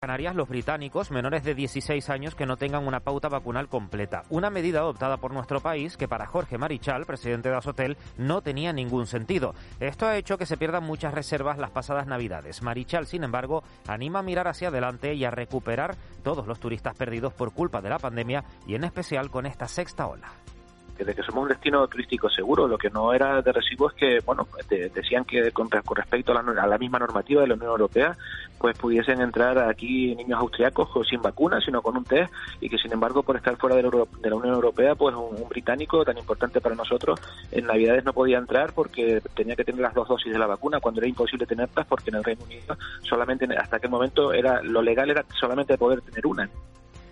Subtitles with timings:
[0.00, 4.22] Canarias los británicos menores de 16 años que no tengan una pauta vacunal completa.
[4.30, 8.72] Una medida adoptada por nuestro país que para Jorge Marichal, presidente de Asotel, no tenía
[8.72, 9.56] ningún sentido.
[9.80, 12.62] Esto ha hecho que se pierdan muchas reservas las pasadas Navidades.
[12.62, 17.34] Marichal, sin embargo, anima a mirar hacia adelante y a recuperar todos los turistas perdidos
[17.34, 20.30] por culpa de la pandemia y en especial con esta sexta ola
[21.04, 22.66] de que somos un destino turístico seguro.
[22.66, 26.78] Lo que no era de recibo es que, bueno, decían que con, respecto a la,
[26.78, 28.16] misma normativa de la Unión Europea,
[28.58, 32.92] pues pudiesen entrar aquí niños austriacos sin vacuna, sino con un test, y que sin
[32.92, 36.60] embargo, por estar fuera de la, de la Unión Europea, pues un, británico tan importante
[36.60, 37.20] para nosotros
[37.52, 40.80] en Navidades no podía entrar porque tenía que tener las dos dosis de la vacuna,
[40.80, 44.82] cuando era imposible tenerlas porque en el Reino Unido solamente hasta aquel momento era lo
[44.82, 46.48] legal era solamente poder tener una.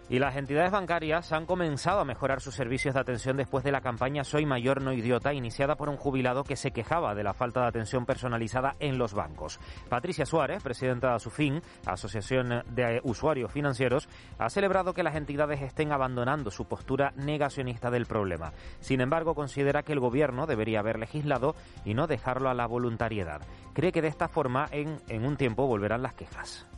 [0.08, 3.80] Y las entidades bancarias han comenzado a mejorar sus servicios de atención después de la
[3.80, 7.62] campaña Soy Mayor No Idiota, iniciada por un jubilado que se quejaba de la falta
[7.62, 9.58] de atención personalizada en los bancos.
[9.88, 15.90] Patricia Suárez, presidenta de ASUFIN, Asociación de Usuarios Financieros, ha celebrado que las entidades estén
[15.90, 18.52] abandonando su postura negacionista del problema.
[18.78, 23.42] Sin embargo, considera que el gobierno debería haber legislado y no dejarlo a la voluntariedad.
[23.72, 26.68] Cree que de esta forma en, en un tiempo volverán las quejas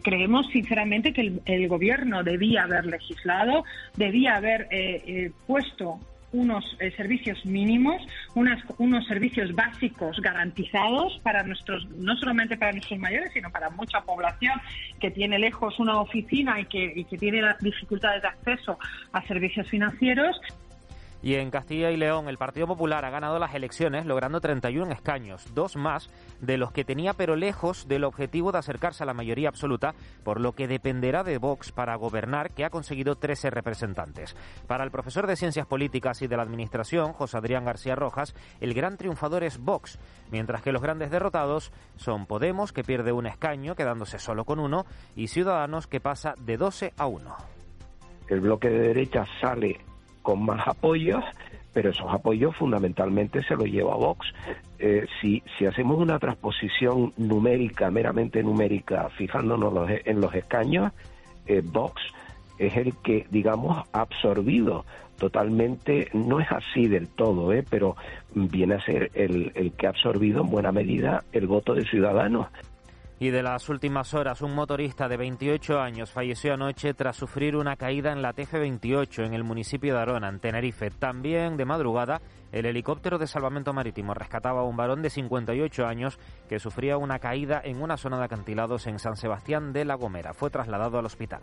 [0.00, 3.64] creemos sinceramente que el, gobierno debía haber legislado,
[3.96, 5.98] debía haber eh, eh, puesto
[6.32, 8.02] unos eh, servicios mínimos,
[8.34, 14.54] unos servicios básicos garantizados para nuestros, no solamente para nuestros mayores, sino para mucha población
[14.98, 18.78] que tiene lejos una oficina y que, y que tiene dificultades de acceso
[19.12, 20.40] a servicios financieros.
[21.22, 25.54] Y en Castilla y León, el Partido Popular ha ganado las elecciones logrando 31 escaños,
[25.54, 26.10] dos más
[26.40, 29.94] de los que tenía, pero lejos del objetivo de acercarse a la mayoría absoluta,
[30.24, 34.34] por lo que dependerá de Vox para gobernar, que ha conseguido 13 representantes.
[34.66, 38.74] Para el profesor de Ciencias Políticas y de la Administración, José Adrián García Rojas, el
[38.74, 40.00] gran triunfador es Vox,
[40.32, 44.86] mientras que los grandes derrotados son Podemos, que pierde un escaño, quedándose solo con uno,
[45.14, 47.36] y Ciudadanos, que pasa de 12 a 1.
[48.28, 49.91] El bloque de derecha sale
[50.22, 51.24] con más apoyos,
[51.72, 54.26] pero esos apoyos fundamentalmente se los lleva Vox.
[54.78, 60.92] Eh, si, si hacemos una transposición numérica, meramente numérica, fijándonos en los escaños,
[61.46, 62.00] eh, Vox
[62.58, 64.84] es el que, digamos, ha absorbido
[65.18, 67.64] totalmente, no es así del todo, ¿eh?
[67.68, 67.96] pero
[68.34, 72.48] viene a ser el, el que ha absorbido en buena medida el voto de Ciudadanos.
[73.22, 77.76] Y de las últimas horas, un motorista de 28 años falleció anoche tras sufrir una
[77.76, 80.90] caída en la TF28 en el municipio de Arona, en Tenerife.
[80.90, 86.18] También de madrugada, el helicóptero de salvamento marítimo rescataba a un varón de 58 años
[86.48, 90.34] que sufría una caída en una zona de acantilados en San Sebastián de la Gomera.
[90.34, 91.42] Fue trasladado al hospital.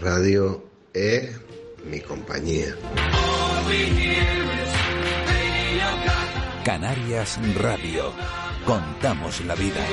[0.00, 1.30] Radio es
[1.84, 2.74] mi compañía.
[6.64, 8.12] Canarias Radio.
[8.64, 9.86] Contamos la vida.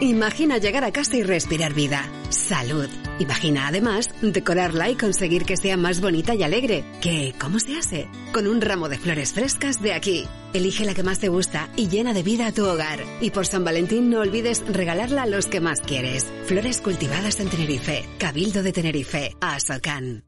[0.00, 2.88] Imagina llegar a casa y respirar vida, salud.
[3.18, 6.84] Imagina además decorarla y conseguir que sea más bonita y alegre.
[7.00, 7.34] ¿Qué?
[7.40, 8.08] ¿Cómo se hace?
[8.32, 10.28] Con un ramo de flores frescas de aquí.
[10.56, 13.00] Elige la que más te gusta y llena de vida a tu hogar.
[13.20, 16.24] Y por San Valentín no olvides regalarla a los que más quieres.
[16.46, 18.08] Flores cultivadas en Tenerife.
[18.18, 19.36] Cabildo de Tenerife.
[19.42, 20.24] Asocan.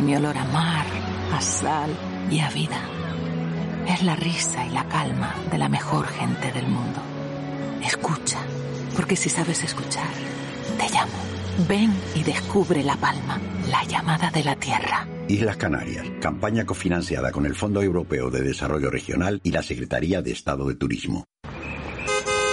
[0.00, 0.86] mi olor a mar,
[1.32, 1.90] a sal
[2.30, 2.80] y a vida.
[3.88, 7.00] Es la risa y la calma de la mejor gente del mundo.
[7.84, 8.38] Escucha
[8.96, 10.08] Porque si sabes escuchar,
[10.78, 11.12] te llamo.
[11.68, 13.40] Ven y descubre La Palma,
[13.70, 15.06] la llamada de la Tierra.
[15.28, 20.32] Islas Canarias, campaña cofinanciada con el Fondo Europeo de Desarrollo Regional y la Secretaría de
[20.32, 21.24] Estado de Turismo.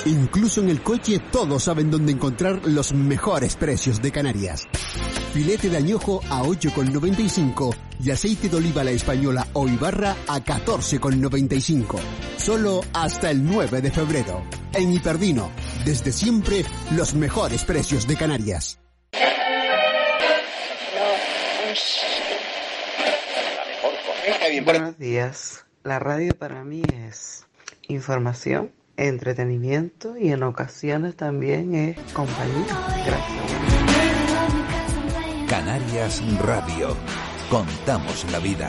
[0.06, 4.68] Incluso en el coche todos saben dónde encontrar los mejores precios de Canarias.
[5.34, 7.74] Filete de añojo a 8,95
[8.04, 12.00] y aceite de oliva la española o Ibarra a 14,95.
[12.38, 14.44] Solo hasta el 9 de febrero.
[14.74, 15.50] En Hiperdino,
[15.86, 18.80] desde siempre, los mejores precios de Canarias.
[24.66, 25.66] Buenos días.
[25.84, 27.46] La radio para mí es
[27.88, 32.66] información, entretenimiento y en ocasiones también es compañía.
[33.06, 33.44] Gracias.
[35.50, 36.96] Canarias Radio.
[37.50, 38.68] Contamos la vida.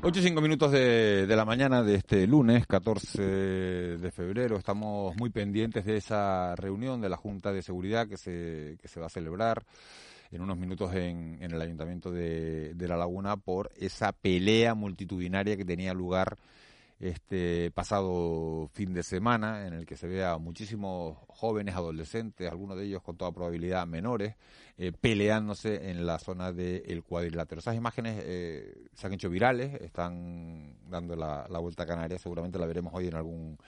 [0.00, 4.56] 8 y 5 minutos de, de, la mañana de este lunes 14 de febrero.
[4.56, 9.00] Estamos muy pendientes de esa reunión de la Junta de Seguridad que se, que se
[9.00, 9.64] va a celebrar
[10.30, 15.56] en unos minutos en, en el Ayuntamiento de, de La Laguna por esa pelea multitudinaria
[15.56, 16.36] que tenía lugar
[17.00, 22.76] este pasado fin de semana en el que se ve a muchísimos jóvenes, adolescentes, algunos
[22.76, 24.34] de ellos con toda probabilidad menores,
[24.76, 27.60] eh, peleándose en la zona del cuadrilátero.
[27.60, 32.58] Esas imágenes eh, se han hecho virales, están dando la, la vuelta a Canarias, seguramente
[32.58, 33.58] la veremos hoy en algún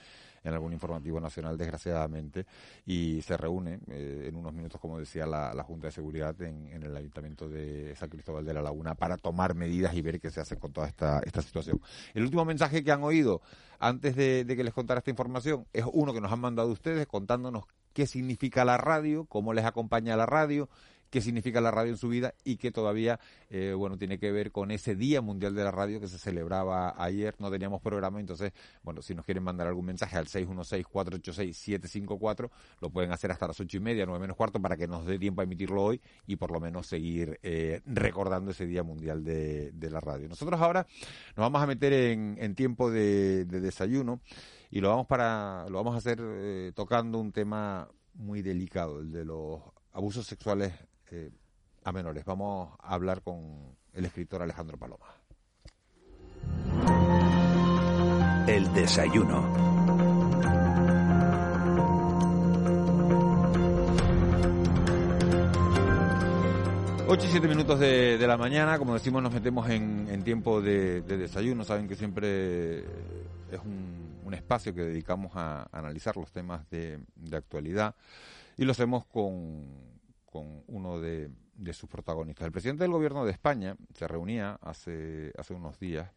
[0.43, 2.47] en algún informativo nacional, desgraciadamente,
[2.87, 6.83] y se reúne eh, en unos minutos, como decía la, Junta de Seguridad en, en,
[6.83, 10.41] el Ayuntamiento de San Cristóbal de la Laguna para tomar medidas y ver qué se
[10.41, 11.81] hace con toda esta, esta situación.
[12.15, 13.43] El último mensaje que han oído
[13.79, 17.07] antes de, de que les contara esta información es uno que nos han mandado ustedes
[17.07, 20.69] contándonos qué significa la radio, cómo les acompaña la radio,
[21.11, 23.21] qué significa la radio en su vida y que todavía,
[23.51, 26.95] eh, bueno, tiene que ver con ese Día Mundial de la Radio que se celebraba
[26.97, 27.35] ayer.
[27.39, 28.53] No teníamos programa, entonces,
[28.83, 33.77] bueno, si nos quieren mandar algún mensaje al 616-486-754, lo pueden hacer hasta las ocho
[33.77, 36.53] y media, nueve menos cuarto, para que nos dé tiempo a emitirlo hoy y por
[36.53, 40.29] lo menos seguir eh, recordando ese Día Mundial de, la Radio.
[40.29, 40.87] Nosotros ahora
[41.37, 44.21] nos vamos a meter en, en tiempo de, de, desayuno
[44.71, 49.11] y lo vamos para lo vamos a hacer eh, tocando un tema muy delicado, el
[49.11, 49.61] de los
[49.93, 50.73] abusos sexuales
[51.13, 51.31] eh,
[51.85, 52.25] a menores.
[52.25, 55.07] Vamos a hablar con el escritor Alejandro Paloma.
[58.47, 59.71] El desayuno.
[67.09, 70.61] Ocho y siete minutos de, de, la mañana, como decimos, nos metemos en, en tiempo
[70.63, 71.65] de, de, desayuno.
[71.65, 77.01] Saben que siempre es un, un espacio que dedicamos a, a analizar los temas de,
[77.17, 77.97] de actualidad
[78.57, 79.90] y lo hacemos con,
[80.31, 82.47] con uno de, de, sus protagonistas.
[82.47, 86.11] El presidente del gobierno de España se reunía hace, hace unos días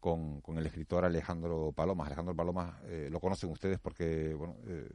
[0.00, 2.06] con, con el escritor Alejandro Palomas.
[2.06, 4.88] Alejandro Palomas eh, lo conocen ustedes porque, bueno, eh,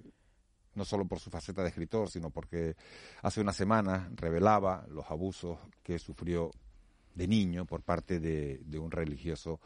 [0.74, 2.75] no solo por su faceta de escritor, sino porque
[3.21, 6.51] hace unas semanas revelaba los abusos que sufrió
[7.13, 9.59] de niño por parte de, de un religioso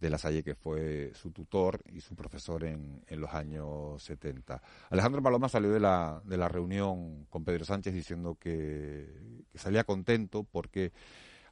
[0.00, 4.60] de la Salle, que fue su tutor y su profesor en, en los años 70.
[4.88, 9.06] Alejandro Paloma salió de la, de la reunión con Pedro Sánchez diciendo que,
[9.54, 10.92] salía contento porque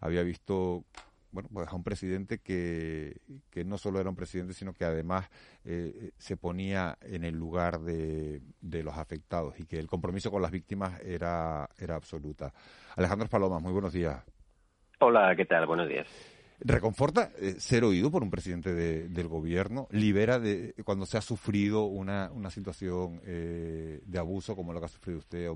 [0.01, 0.85] había visto
[1.31, 5.29] bueno, pues a un presidente que, que no solo era un presidente, sino que además
[5.65, 10.41] eh, se ponía en el lugar de, de, los afectados y que el compromiso con
[10.41, 12.55] las víctimas era, era absoluta.
[12.97, 14.25] Alejandro Paloma, muy buenos días.
[15.01, 15.67] Hola, ¿qué tal?
[15.67, 16.38] Buenos días.
[16.61, 19.87] ¿Reconforta eh, ser oído por un presidente de, del gobierno?
[19.91, 24.87] ¿Libera de cuando se ha sufrido una, una situación eh, de abuso como lo que
[24.87, 25.49] ha sufrido usted,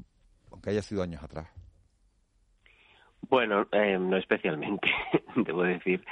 [0.52, 1.48] aunque haya sido años atrás?
[3.28, 4.88] Bueno, eh, no especialmente,
[5.36, 6.04] debo decir.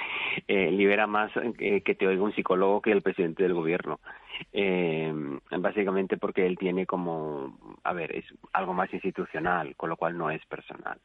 [0.48, 4.00] Eh, libera más que te oiga un psicólogo que el presidente del gobierno.
[5.58, 10.30] Básicamente porque él tiene como, a ver, es algo más institucional, con lo cual no
[10.30, 10.98] es personal.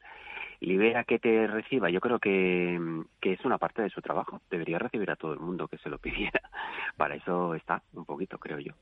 [0.66, 2.80] Libera que te reciba, yo creo que,
[3.22, 4.42] que es una parte de su trabajo.
[4.50, 6.42] Debería recibir a todo el mundo que se lo pidiera.
[6.98, 8.74] Para eso está, un poquito, creo yo.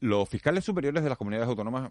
[0.00, 1.90] Los fiscales superiores de las comunidades autónomas,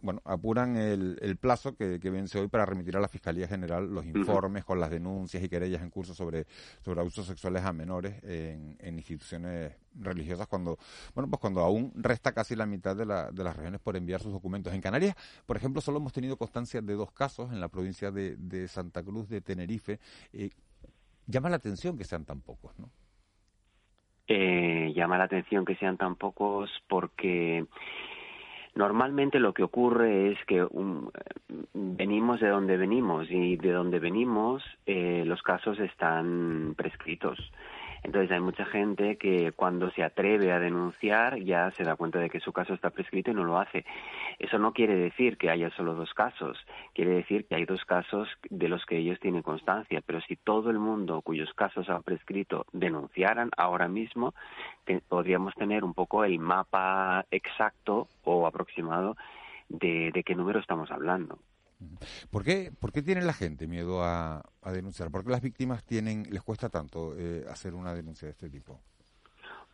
[0.00, 3.86] bueno, apuran el, el plazo que, que, vence hoy para remitir a la Fiscalía General
[3.86, 6.46] los informes con las denuncias y querellas en curso sobre,
[6.84, 10.78] sobre abusos sexuales a menores en, en, instituciones religiosas cuando,
[11.14, 14.20] bueno, pues cuando aún resta casi la mitad de, la, de las regiones por enviar
[14.20, 14.72] sus documentos.
[14.72, 18.36] En Canarias, por ejemplo, solo hemos tenido constancia de dos casos en la provincia de,
[18.36, 20.00] de Santa Cruz de Tenerife.
[20.32, 20.50] Eh,
[21.26, 22.90] llama la atención que sean tan pocos, ¿no?
[24.28, 27.64] Eh, llama la atención que sean tan pocos porque
[28.74, 31.08] normalmente lo que ocurre es que um,
[31.74, 37.38] venimos de donde venimos y de donde venimos eh, los casos están prescritos.
[38.02, 42.30] Entonces hay mucha gente que cuando se atreve a denunciar ya se da cuenta de
[42.30, 43.84] que su caso está prescrito y no lo hace.
[44.38, 46.58] Eso no quiere decir que haya solo dos casos,
[46.94, 50.70] quiere decir que hay dos casos de los que ellos tienen constancia, pero si todo
[50.70, 54.34] el mundo cuyos casos han prescrito denunciaran ahora mismo,
[55.08, 59.16] podríamos tener un poco el mapa exacto o aproximado
[59.68, 61.38] de, de qué número estamos hablando.
[62.30, 65.10] ¿Por qué, ¿Por qué tiene la gente miedo a, denunciar?
[65.10, 68.80] ¿Por qué las víctimas tienen, les cuesta tanto eh, hacer una denuncia de este tipo?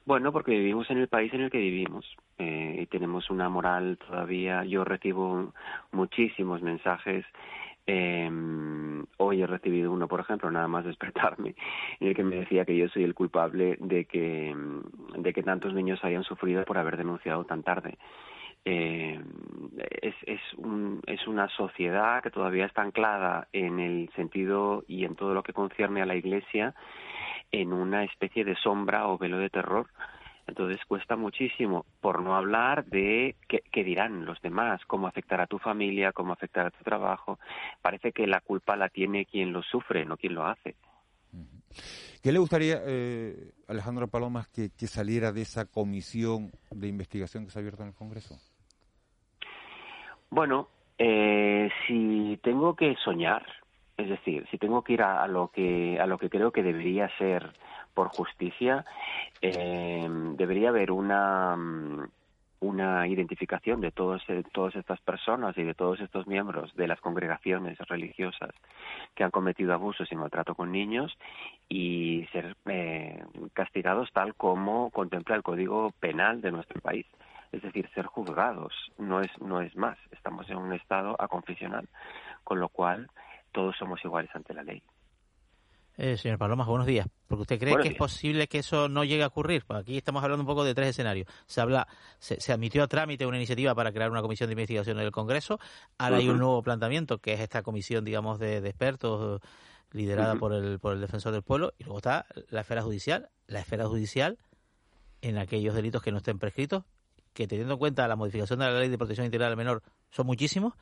[0.04, 2.06] Bueno, porque vivimos en el país en el que vivimos
[2.38, 4.64] eh, y tenemos una moral todavía.
[4.64, 5.52] Yo recibo
[5.92, 7.26] muchísimos mensajes.
[7.86, 8.30] Eh,
[9.18, 11.54] hoy he recibido uno, por ejemplo, nada más despertarme,
[12.00, 14.54] en el que me decía que yo soy el culpable de que,
[15.18, 17.98] de que tantos niños hayan sufrido por haber denunciado tan tarde
[18.64, 19.20] eh,
[20.02, 25.16] es, es, un, es una sociedad que todavía está anclada en el sentido y en
[25.16, 26.74] todo lo que concierne a la Iglesia
[27.50, 29.86] en una especie de sombra o velo de terror.
[30.46, 35.58] Entonces cuesta muchísimo, por no hablar de qué, dirán los demás, cómo afectará a tu
[35.58, 37.38] familia, cómo afectará a tu trabajo.
[37.82, 40.74] Parece que la culpa la tiene quien lo sufre, no quien lo hace.
[42.22, 47.58] ¿Qué le gustaría, eh, Alejandro Palomas, que, saliera de esa comisión de investigación que se
[47.58, 48.36] ha abierto en el Congreso?
[50.30, 53.46] Bueno, eh, si tengo que soñar,
[53.96, 57.08] es decir, si tengo que ir a, lo que a lo que creo que debería
[57.18, 57.52] ser
[57.94, 58.84] por justicia,
[59.40, 60.06] eh,
[60.36, 61.56] debería haber una
[62.60, 64.22] una identificación de todos,
[64.52, 68.50] todas estas personas y de todos estos miembros de las congregaciones religiosas
[69.14, 71.16] que han cometido abusos y maltrato con niños
[71.68, 73.22] y ser eh,
[73.52, 77.06] castigados tal como contempla el Código Penal de nuestro país
[77.52, 79.96] es decir, ser juzgados, no es, no es más.
[80.10, 81.88] Estamos en un estado aconfesional,
[82.44, 83.08] con lo cual
[83.52, 84.82] todos somos iguales ante la ley.
[86.00, 87.08] Eh, señor Paloma, buenos días.
[87.26, 89.64] Porque usted cree que es posible que eso no llegue a ocurrir.
[89.66, 91.26] Pues aquí estamos hablando un poco de tres escenarios.
[91.46, 91.88] Se habla,
[92.20, 95.58] se, admitió a trámite una iniciativa para crear una comisión de investigación en el Congreso.
[95.98, 99.42] Ahora hay un nuevo planteamiento que es esta comisión, digamos, de, expertos
[99.90, 101.74] liderada por el por el defensor del pueblo.
[101.78, 103.30] Y luego está la esfera judicial.
[103.48, 104.38] La esfera judicial
[105.20, 106.84] en aquellos delitos que no estén prescritos
[107.32, 110.26] que teniendo en cuenta la modificación de la ley de protección integral al menor son
[110.26, 110.74] muchísimos,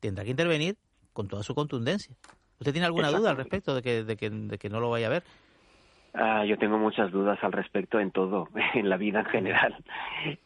[0.00, 0.78] tendrá que intervenir
[1.12, 2.16] con toda su contundencia.
[2.60, 5.06] ¿Usted tiene alguna duda al respecto de que, de que, de que no lo vaya
[5.06, 5.22] a ver?
[6.12, 9.76] Ah, yo tengo muchas dudas al respecto en todo, en la vida en general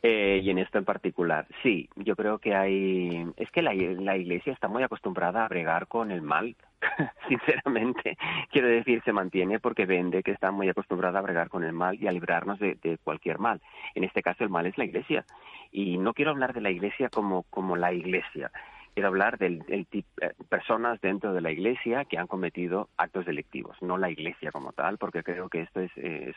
[0.03, 1.47] eh, y en esto en particular.
[1.63, 3.27] Sí, yo creo que hay.
[3.37, 6.55] Es que la, la Iglesia está muy acostumbrada a bregar con el mal,
[7.29, 8.17] sinceramente.
[8.53, 12.01] Quiero decir, se mantiene porque vende que está muy acostumbrada a bregar con el mal
[12.01, 13.61] y a librarnos de, de cualquier mal.
[13.97, 15.25] En este caso, el mal es la Iglesia.
[15.73, 18.53] Y no quiero hablar de la Iglesia como, como la Iglesia
[18.95, 20.05] quiero hablar de eh,
[20.49, 24.99] personas dentro de la Iglesia que han cometido actos delictivos, no la Iglesia como tal,
[24.99, 25.91] porque creo que esto es,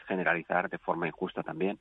[0.07, 1.79] generalizar de forma injusta también.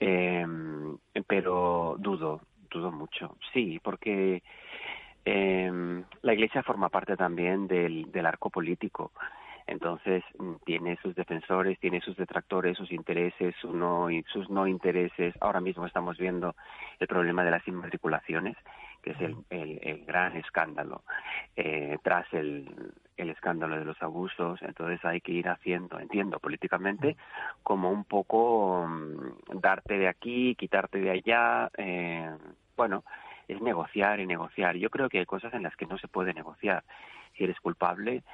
[0.00, 0.96] Em,
[1.26, 3.36] pero dudo, dudo mucho.
[3.52, 4.42] Sí, porque
[5.24, 9.12] em, la Iglesia forma parte también del, del arco político.
[9.66, 15.34] Entonces mm, tiene sus defensores, tiene sus detractores, sus intereses, sus no, sus no intereses.
[15.40, 16.54] Ahora mismo estamos viendo
[16.98, 18.56] el problema de las inmatriculaciones
[19.06, 21.04] que es el, el, gran escándalo.
[21.54, 27.16] Eh, tras el, el escándalo de los abusos, entonces hay que ir haciendo, entiendo políticamente,
[27.62, 32.30] como un poco mm, darte de aquí, quitarte de allá, eh,
[32.76, 33.04] bueno,
[33.46, 34.74] es negociar y negociar.
[34.76, 36.82] Yo creo que hay cosas en las que no se puede negociar.
[37.36, 38.24] Si eres culpable,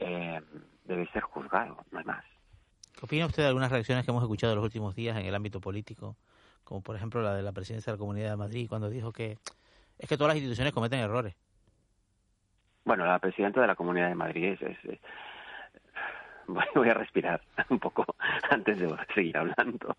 [0.00, 0.40] eh,
[0.84, 2.24] debes ser juzgado, no hay más.
[2.92, 5.34] ¿Qué opina usted de algunas reacciones que hemos escuchado en los últimos días en el
[5.34, 6.16] ámbito político?
[6.64, 9.38] Como por ejemplo la de la presidencia de la Comunidad de Madrid, cuando dijo que
[9.98, 11.34] es que todas las instituciones cometen errores.
[12.84, 14.98] Bueno, la presidenta de la Comunidad de Madrid es,
[16.74, 18.04] voy a respirar un poco
[18.50, 19.96] antes de seguir hablando.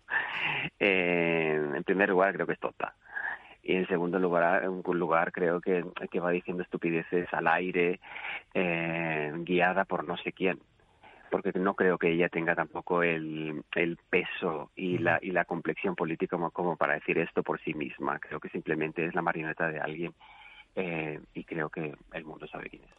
[0.78, 2.94] Eh, en primer lugar, creo que es tota.
[3.62, 8.00] Y en segundo lugar, en un lugar creo que, que va diciendo estupideces al aire,
[8.54, 10.58] eh, guiada por no sé quién
[11.32, 15.96] porque no creo que ella tenga tampoco el, el peso y la, y la complexión
[15.96, 18.18] política como, para decir esto por sí misma.
[18.18, 20.12] Creo que simplemente es la marioneta de alguien
[20.76, 22.90] eh, y creo que el mundo sabe quién es.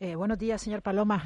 [0.00, 1.24] Eh, buenos días, señor Paloma.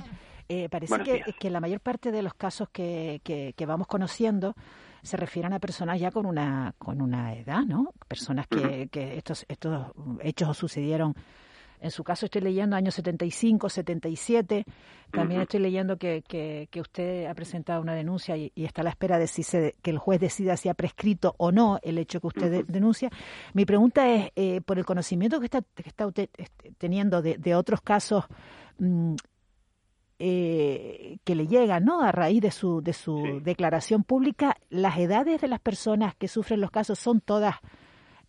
[0.49, 4.55] Eh, parece que, que, la mayor parte de los casos que, que, vamos conociendo
[5.03, 7.93] se refieren a personas ya con una con una edad, ¿no?
[8.07, 11.15] Personas que, que estos estos hechos sucedieron
[11.81, 14.65] en su caso estoy leyendo años 75, 77.
[15.11, 19.19] También estoy leyendo que, que, usted ha presentado una denuncia y, está a la espera
[19.19, 22.27] de si se, que el juez decida si ha prescrito o no el hecho que
[22.27, 23.11] usted denuncia.
[23.55, 27.39] Mi pregunta es, eh, por el conocimiento que está, que está usted este, teniendo de,
[27.39, 28.25] de otros casos,
[28.79, 29.15] mm,
[30.19, 32.01] eh, que le llega, ¿no?
[32.03, 36.61] A raíz de su, de su declaración pública, las edades de las personas que sufren
[36.61, 37.57] los casos son todas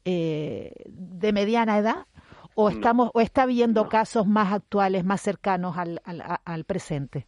[0.05, 2.05] eh, de mediana edad
[2.53, 7.25] o estamos o está habiendo casos más actuales, más cercanos al, al, al presente.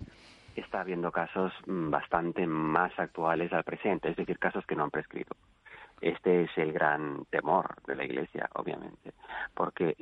[0.56, 4.92] Está habiendo casos mm, bastante más actuales al presente, es decir, casos que no han
[4.92, 5.36] prescrito.
[6.02, 9.14] Este es el gran temor de la Iglesia, obviamente,
[9.54, 9.96] porque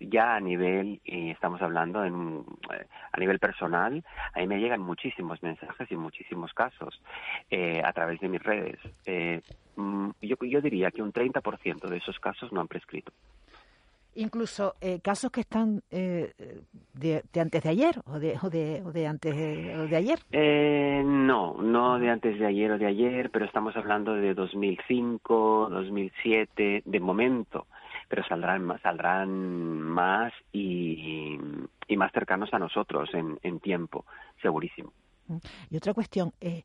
[0.00, 4.80] ya a nivel, y estamos hablando en, eh, a nivel personal, a mí me llegan
[4.80, 7.00] muchísimos mensajes y muchísimos casos
[7.50, 8.78] eh, a través de mis redes.
[9.06, 9.42] Eh,
[9.76, 13.12] mm, yo, yo diría que un 30% de esos casos no han prescrito
[14.16, 16.32] incluso eh, casos que están eh,
[16.94, 20.18] de, antes de ayer o de, o de, o de antes de, ayer.
[20.32, 25.68] Eh, no, no de antes de ayer o de ayer, pero estamos hablando de 2005,
[25.70, 27.66] 2007, de momento,
[28.08, 31.38] pero saldrán más, saldrán más y,
[31.88, 34.04] y más cercanos a nosotros en, en tiempo,
[34.40, 34.92] segurísimo.
[35.28, 35.36] Mm.
[35.70, 36.62] Y otra cuestión, eh,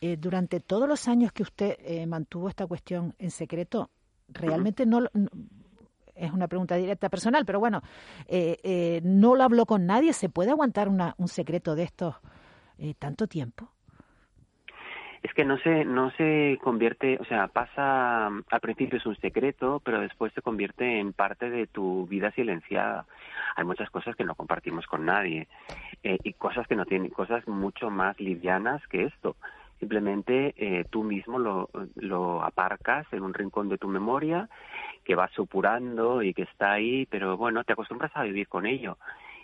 [0.00, 3.90] eh, durante todos los años que usted mantuvo esta cuestión en secreto,
[4.28, 5.00] realmente no,
[6.14, 7.82] es una pregunta directa personal, pero bueno,
[8.28, 10.12] eh, eh, no lo habló con nadie.
[10.12, 12.16] ¿Se puede aguantar una, un secreto de estos
[12.78, 13.68] eh, tanto tiempo?
[15.22, 19.80] Es que no se, no se convierte, o sea, pasa, al principio es un secreto,
[19.82, 23.06] pero después se convierte en parte de tu vida silenciada.
[23.56, 25.48] Hay muchas cosas que no compartimos con nadie
[26.02, 29.36] y cosas que no tienen, cosas mucho más livianas que esto
[29.84, 34.48] simplemente eh, tú mismo lo, aparcas en un rincón de tu memoria
[35.04, 38.96] que va supurando y que está ahí, pero bueno, te acostumbras a vivir con ello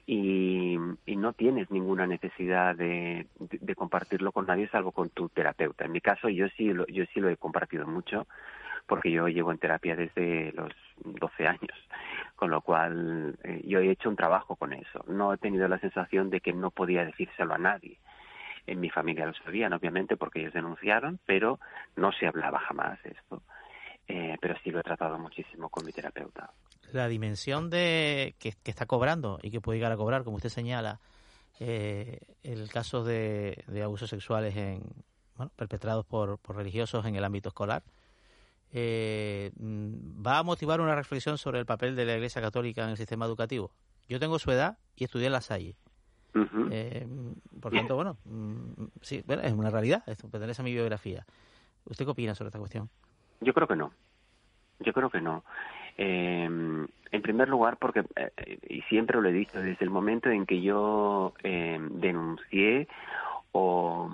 [0.06, 5.84] y, y no tienes ninguna necesidad de, de, compartirlo con nadie salvo con tu terapeuta.
[5.84, 8.26] En mi caso yo sí lo, yo sí lo he compartido mucho
[8.86, 10.72] porque yo llevo en terapia desde los
[11.04, 11.76] 12 años,
[12.34, 15.04] con lo cual eh, yo he hecho un trabajo con eso.
[15.06, 17.98] No he tenido la sensación de que no podía decírselo a nadie
[18.70, 21.58] en mi familia lo sabían, obviamente, porque ellos denunciaron, pero
[21.96, 23.42] no se hablaba jamás esto.
[24.06, 26.52] Eh, pero sí lo he tratado muchísimo con mi terapeuta.
[26.92, 31.00] La dimensión de que, está cobrando y que puede llegar a cobrar, como usted señala,
[31.58, 34.82] eh, el caso de, abusos sexuales en,
[35.36, 37.82] bueno, perpetrados por, por religiosos en el ámbito escolar,
[38.72, 42.96] eh, va a motivar una reflexión sobre el papel de la Iglesia Católica en el
[42.96, 43.72] sistema educativo.
[44.08, 45.76] Yo tengo su edad y estudié en la Salle.
[46.70, 47.06] Eh,
[47.60, 51.24] por tanto, bueno, mm, sí, bueno, es una realidad, esto pertenece a mi biografía.
[51.84, 52.88] ¿Usted qué opina sobre esta cuestión?
[53.40, 53.92] Yo creo que no.
[54.80, 55.44] Yo creo que no.
[55.98, 60.46] Eh, en primer lugar, porque, eh, y siempre lo he dicho, desde el momento en
[60.46, 62.86] que yo denuncié
[63.52, 64.10] o,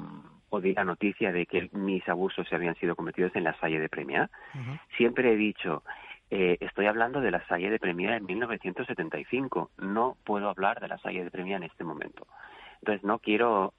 [0.48, 3.79] o, di la noticia de que mis abusos se habían sido cometidos en la Salle
[3.79, 4.31] de Premia,
[4.96, 5.83] siempre he dicho,
[6.31, 9.71] eh, estoy hablando de la Salle de Premia en 1975.
[9.79, 12.27] No puedo hablar de la Salle de Premia en este momento.
[12.81, 13.73] Entonces no quiero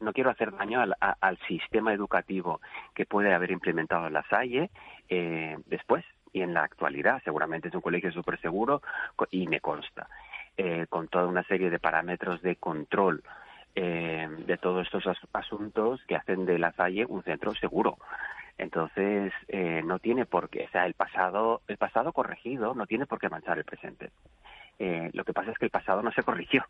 [0.00, 2.60] no quiero hacer daño al, al, sistema educativo
[2.94, 4.70] que puede haber implementado la Salle
[5.08, 7.20] eh, después y en la actualidad.
[7.24, 8.82] Seguramente es un colegio súper seguro
[9.30, 10.08] y me consta.
[10.56, 13.22] Eh, con toda una serie de parámetros de control
[13.74, 17.98] eh, de todos estos asuntos que hacen de la Salle un centro seguro.
[18.58, 23.06] Entonces, eh, no tiene por qué, o sea, el pasado, el pasado corregido no tiene
[23.06, 24.10] por qué manchar el presente.
[24.80, 26.64] Eh, lo que pasa es que el pasado no se corrigió.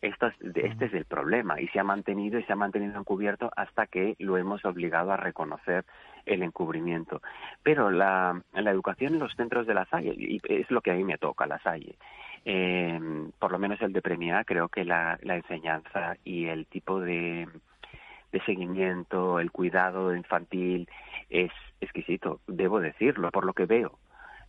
[0.00, 3.50] Esto es, este es el problema y se ha mantenido y se ha mantenido encubierto
[3.56, 5.84] hasta que lo hemos obligado a reconocer
[6.26, 7.22] el encubrimiento.
[7.62, 11.04] Pero la, educación en los centros de la Salle, y es lo que a mí
[11.04, 11.96] me toca, la Salle,
[12.44, 12.98] eh,
[13.38, 17.46] por lo menos el de Premia, creo que la, enseñanza y el tipo de
[18.44, 20.88] seguimiento, el cuidado infantil
[21.32, 23.98] es exquisito, debo decirlo, por lo que veo.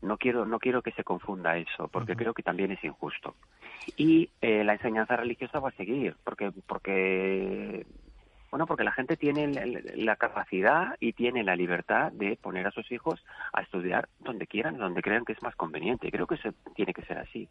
[0.01, 3.35] No quiero, no quiero que se confunda eso, porque creo que también es injusto.
[3.95, 7.85] Y eh, la enseñanza religiosa va a seguir, porque, porque,
[8.51, 9.47] bueno, porque la gente tiene
[9.95, 14.77] la capacidad y tiene la libertad de poner a sus hijos a estudiar donde quieran,
[14.77, 16.11] donde crean que es más conveniente.
[16.11, 17.47] Creo que eso tiene que ser así.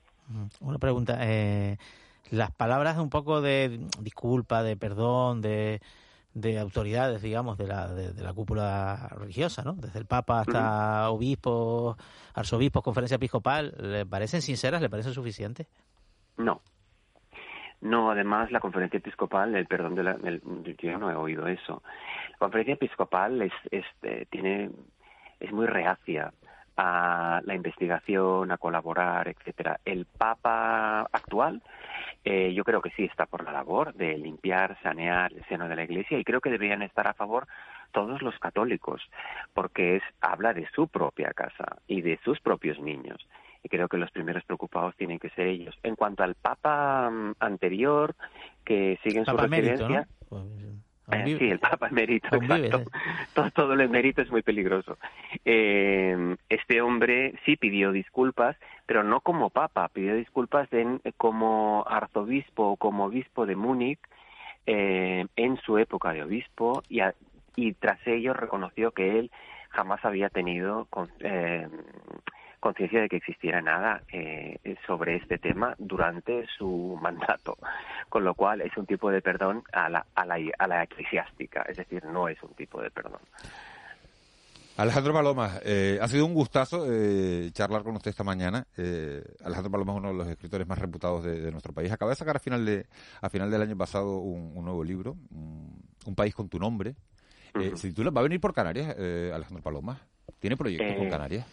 [0.60, 1.16] Una pregunta.
[1.22, 1.78] Eh,
[2.30, 5.80] las palabras un poco de disculpa, de perdón, de
[6.34, 9.74] de autoridades, digamos, de la, de, la cúpula religiosa, ¿no?
[9.74, 11.96] Desde el Papa hasta obispos,
[12.34, 14.80] arzobispos, conferencia episcopal, ¿le parecen sinceras?
[14.80, 15.66] ¿Le parecen suficientes?
[16.38, 16.62] No.
[17.82, 20.16] No, además la conferencia episcopal, el perdón de la,
[20.78, 21.82] yo no he oído eso.
[22.30, 24.70] La conferencia episcopal es, es eh, tiene,
[25.40, 26.32] es muy reacia
[26.76, 29.80] a la investigación, a colaborar, etcétera.
[29.84, 31.60] El Papa actual
[32.24, 35.76] eh, yo creo que sí está por la labor de limpiar, sanear el seno de
[35.76, 37.48] la Iglesia y creo que deberían estar a favor
[37.90, 39.02] todos los católicos,
[39.54, 43.26] porque es habla de su propia casa y de sus propios niños.
[43.64, 45.78] Y creo que los primeros preocupados tienen que ser ellos.
[45.82, 48.14] En cuanto al Papa mm, anterior,
[48.64, 50.08] que sigue en su residencia...
[50.28, 50.42] Pues,
[51.10, 52.84] eh, sí, el Papa emérito, exacto.
[53.34, 54.98] Todo, todo, el emérito es muy peligroso.
[55.44, 58.56] Eh, este hombre sí pidió disculpas,
[58.86, 64.00] pero no como Papa, pidió disculpas en, como arzobispo o como obispo de Múnich
[64.66, 67.00] eh, en su época de obispo y,
[67.56, 69.30] y tras ello reconoció que él
[69.70, 70.86] jamás había tenido
[71.20, 71.66] eh,
[72.60, 77.56] conciencia de que existiera nada eh, sobre este tema durante su mandato,
[78.08, 81.62] con lo cual es un tipo de perdón a la, a la, a la eclesiástica,
[81.62, 83.20] es decir, no es un tipo de perdón.
[84.76, 88.66] Alejandro Paloma, eh, ha sido un gustazo eh, charlar con usted esta mañana.
[88.76, 91.92] Eh, Alejandro Paloma es uno de los escritores más reputados de, nuestro país.
[91.92, 92.86] Acaba de sacar a final, de,
[93.20, 96.94] a final del año pasado un, nuevo libro, un, país con tu nombre.
[97.74, 98.10] ¿Se titula?
[98.10, 100.00] ¿Va a venir por Canarias, Alejandro Paloma?
[100.40, 101.46] ¿Tiene proyectos con Canarias?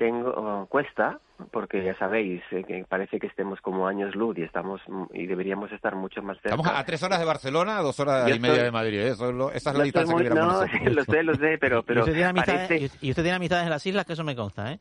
[0.00, 1.20] Tengo cuesta
[1.52, 4.80] porque ya sabéis eh, que parece que estemos como años luz y estamos
[5.12, 6.56] y deberíamos estar mucho más cerca.
[6.56, 8.98] Estamos a tres horas de Barcelona, a dos horas y media de Madrid.
[8.98, 9.08] ¿eh?
[9.08, 12.02] Eso es esa es la distancia que no, lo sé, lo sé, pero pero ¿Y
[12.04, 14.80] usted, tiene amistades, y usted tiene amistades en las islas, que eso me consta, ¿eh?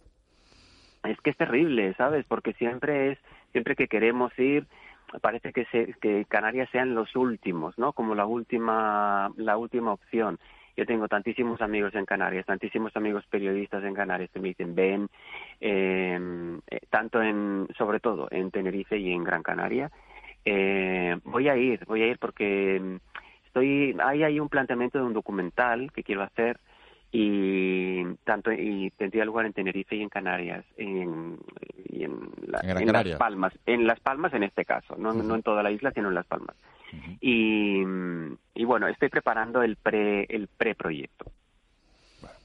[1.03, 2.25] Es que es terrible, ¿sabes?
[2.25, 3.19] Porque siempre es
[3.51, 4.67] siempre que queremos ir
[5.21, 7.91] parece que se, que Canarias sean los últimos, ¿no?
[7.91, 10.39] Como la última la última opción
[10.79, 15.09] yo tengo tantísimos amigos en Canarias, tantísimos amigos periodistas en Canarias que me dicen, ven,
[15.59, 19.91] em, eh, tanto en, sobre todo en Tenerife y en Gran Canaria.
[20.45, 22.99] Eh, voy a ir, voy a ir porque em,
[23.45, 26.61] estoy, hay ahí un planteamiento de un documental que quiero hacer
[27.11, 31.39] y tanto y tendría lugar en Tenerife y en Canarias en,
[31.89, 35.71] y en, Las Palmas en Las Palmas en este caso no, no en toda la
[35.71, 36.55] isla sino en Las Palmas
[37.21, 37.83] y,
[38.53, 41.31] y, bueno, estoy preparando el pre el preproyecto.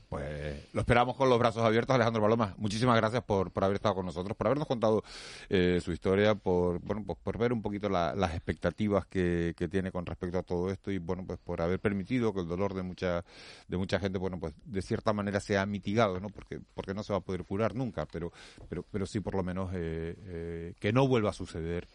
[0.08, 2.54] pues lo esperamos con los brazos abiertos, Alejandro Paloma.
[2.58, 5.02] Muchísimas gracias por, por haber estado con nosotros, por habernos contado
[5.48, 9.90] eh, su historia, por bueno, pues por ver un poquito las expectativas que, que, tiene
[9.92, 12.82] con respecto a todo esto y bueno, pues por haber permitido que el dolor de
[12.82, 13.24] mucha
[13.68, 16.28] de mucha gente, bueno, pues de cierta manera sea mitigado, ¿no?
[16.28, 18.32] Porque porque no se va a poder curar nunca, pero
[18.68, 21.88] pero pero sí por lo menos eh, eh, que no vuelva a suceder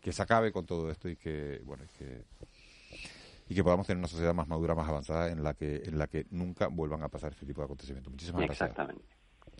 [0.00, 2.24] que se acabe con todo esto y que, bueno, y que,
[3.48, 6.06] y que podamos tener una sociedad más madura, más avanzada, en la que, en la
[6.06, 8.12] que nunca vuelvan a pasar este tipo de acontecimientos.
[8.12, 8.70] Muchísimas gracias.
[8.70, 9.04] Exactamente.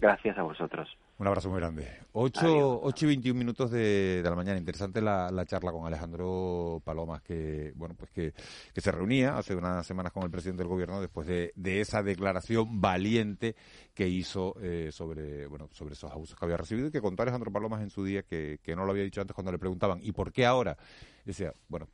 [0.00, 0.88] Gracias a vosotros.
[1.18, 1.84] Un abrazo muy grande.
[2.12, 4.56] 8, y 21 minutos de, la mañana.
[4.56, 8.32] Interesante la, charla con Alejandro Palomas, que bueno pues que,
[8.72, 12.04] que, se reunía hace unas semanas con el presidente del gobierno después de, de esa
[12.04, 13.56] declaración valiente
[13.94, 17.50] que hizo eh, sobre bueno sobre esos abusos que había recibido y que contó Alejandro
[17.50, 20.12] Palomas en su día que, que no lo había dicho antes cuando le preguntaban ¿y
[20.12, 20.78] por qué ahora?
[21.24, 21.88] Decía, bueno,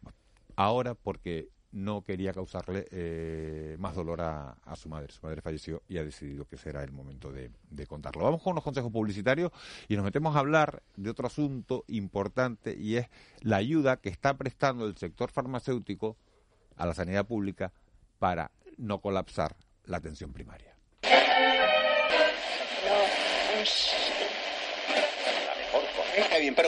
[0.54, 5.12] ahora porque no quería causarle eh, más dolor a, su madre.
[5.12, 7.50] Su madre falleció y ha decidido que será el momento de,
[7.88, 8.24] contarlo.
[8.24, 9.50] Vamos con unos consejos publicitarios
[9.88, 13.08] y nos metemos a hablar de otro asunto importante y es
[13.40, 16.16] la ayuda que está prestando el sector farmacéutico
[16.76, 17.72] a la sanidad pública
[18.20, 20.76] para no colapsar la atención primaria.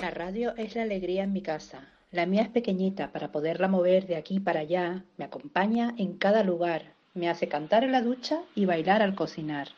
[0.00, 4.06] La radio es la alegría en mi casa la mía es pequeñita para poderla mover
[4.06, 8.40] de aquí para allá, me acompaña en cada lugar, me hace cantar en la ducha
[8.54, 9.68] y bailar al cocinar.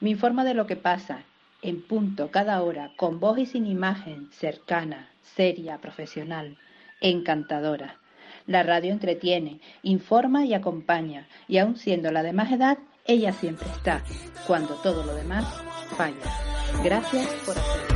[0.00, 1.24] Me informa de lo que pasa,
[1.62, 6.58] en punto, cada hora, con voz y sin imagen, cercana, seria, profesional,
[7.00, 7.98] encantadora.
[8.46, 13.68] La radio entretiene, informa y acompaña, y aun siendo la de más edad, ella siempre
[13.68, 14.02] está,
[14.46, 15.44] cuando todo lo demás
[15.96, 16.82] falla.
[16.82, 17.95] Gracias por hacerlo.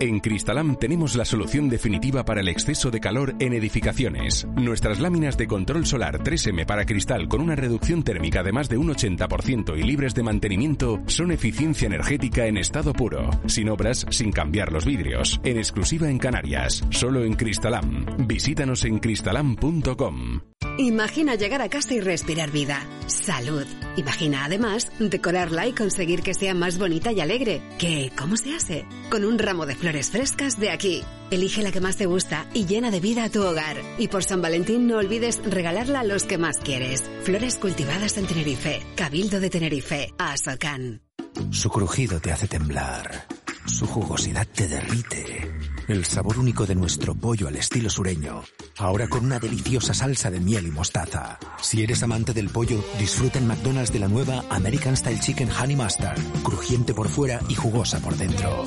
[0.00, 4.46] En Cristalam tenemos la solución definitiva para el exceso de calor en edificaciones.
[4.56, 8.78] Nuestras láminas de control solar 3M para cristal con una reducción térmica de más de
[8.78, 14.32] un 80% y libres de mantenimiento son eficiencia energética en estado puro, sin obras, sin
[14.32, 18.06] cambiar los vidrios, en exclusiva en Canarias, solo en Cristalam.
[18.26, 20.40] Visítanos en cristalam.com.
[20.78, 23.66] Imagina llegar a casa y respirar vida, salud.
[23.96, 27.60] Imagina además decorarla y conseguir que sea más bonita y alegre.
[27.78, 28.10] ¿Qué?
[28.16, 28.86] ¿Cómo se hace?
[29.10, 31.02] Con un ramo de flores frescas de aquí.
[31.32, 33.78] Elige la que más te gusta y llena de vida a tu hogar.
[33.98, 37.02] Y por San Valentín no olvides regalarla a los que más quieres.
[37.24, 38.80] Flores cultivadas en Tenerife.
[38.94, 40.14] Cabildo de Tenerife.
[40.18, 41.02] Asocan.
[41.50, 43.26] Su crujido te hace temblar.
[43.66, 45.50] Su jugosidad te derrite.
[45.88, 48.44] El sabor único de nuestro pollo al estilo sureño.
[48.78, 51.40] Ahora con una deliciosa salsa de miel y mostaza.
[51.60, 55.74] Si eres amante del pollo, disfruta en McDonald's de la nueva American Style Chicken Honey
[55.74, 56.20] Mustard.
[56.44, 58.64] Crujiente por fuera y jugosa por dentro.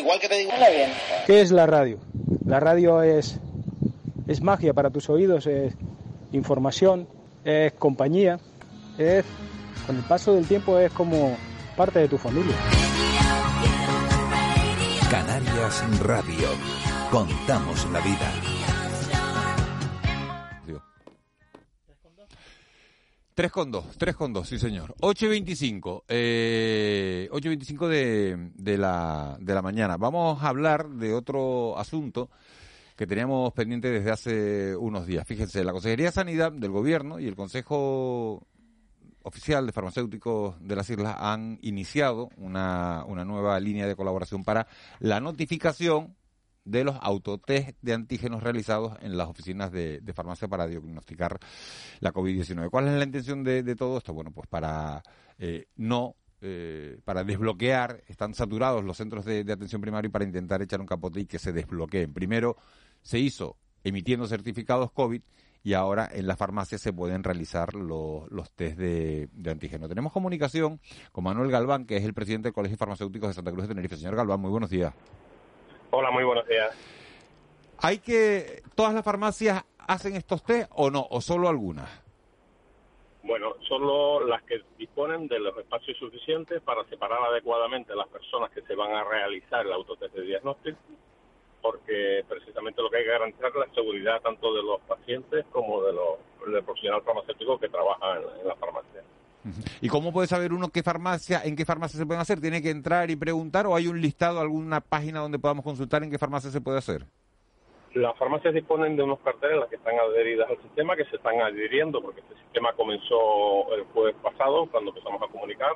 [0.00, 0.50] Igual que te digo...
[0.50, 0.90] bien.
[1.26, 1.98] ¿Qué es la radio?
[2.44, 3.38] La radio es,
[4.26, 5.74] es magia para tus oídos, es
[6.32, 7.08] información,
[7.44, 8.38] es compañía,
[8.98, 9.24] es,
[9.86, 11.36] con el paso del tiempo es como
[11.76, 12.54] parte de tu familia.
[15.10, 16.48] Canarias Radio.
[17.10, 18.49] Contamos la vida.
[23.40, 24.94] Tres con dos, tres con dos, sí señor.
[25.00, 29.96] 8 y 25, eh, 8 y 25 de, de, la, de la mañana.
[29.96, 32.28] Vamos a hablar de otro asunto
[32.96, 35.26] que teníamos pendiente desde hace unos días.
[35.26, 38.46] Fíjense, la Consejería de Sanidad del Gobierno y el Consejo
[39.22, 44.66] Oficial de Farmacéuticos de las Islas han iniciado una, una nueva línea de colaboración para
[44.98, 46.14] la notificación
[46.70, 51.38] de los autotest de antígenos realizados en las oficinas de, farmacia para diagnosticar
[52.00, 52.70] la COVID-19.
[52.70, 54.12] ¿Cuál es la intención de, todo esto?
[54.12, 55.02] Bueno, pues para
[55.38, 60.62] eh, no eh, para desbloquear, están saturados los centros de, atención primaria y para intentar
[60.62, 62.14] echar un capote y que se desbloqueen.
[62.14, 62.56] Primero
[63.02, 65.20] se hizo emitiendo certificados COVID
[65.62, 69.86] y ahora en las farmacias se pueden realizar los, los test de, de, antígeno.
[69.88, 70.80] Tenemos comunicación
[71.12, 73.96] con Manuel Galván, que es el presidente del Colegio Farmacéutico de Santa Cruz de Tenerife.
[73.96, 74.94] Señor Galván, muy buenos días.
[75.92, 76.70] Hola, muy buenos días.
[77.78, 81.88] ¿Hay que, todas las farmacias hacen estos test o no, o solo algunas?
[83.24, 88.50] Bueno, solo las que disponen de los espacios suficientes para separar adecuadamente a las personas
[88.52, 90.78] que se van a realizar el autotest de diagnóstico,
[91.60, 95.82] porque precisamente lo que hay que garantizar es la seguridad tanto de los pacientes como
[95.82, 99.02] de los, del profesional farmacéutico que trabaja en, en la farmacia.
[99.80, 102.40] ¿Y cómo puede saber uno qué farmacia, en qué farmacia se pueden hacer?
[102.40, 106.10] ¿Tiene que entrar y preguntar o hay un listado, alguna página donde podamos consultar en
[106.10, 107.04] qué farmacia se puede hacer?
[107.94, 111.40] Las farmacias disponen de unos carteles las que están adheridas al sistema, que se están
[111.40, 115.72] adhiriendo porque este sistema comenzó el jueves pasado, cuando empezamos a comunicar.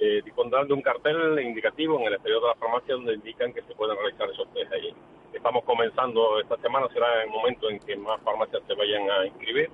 [0.00, 3.62] Eh, dispondrán de un cartel indicativo en el exterior de la farmacia donde indican que
[3.62, 4.94] se pueden realizar esos test allí.
[5.32, 9.70] Estamos comenzando esta semana, será el momento en que más farmacias se vayan a inscribir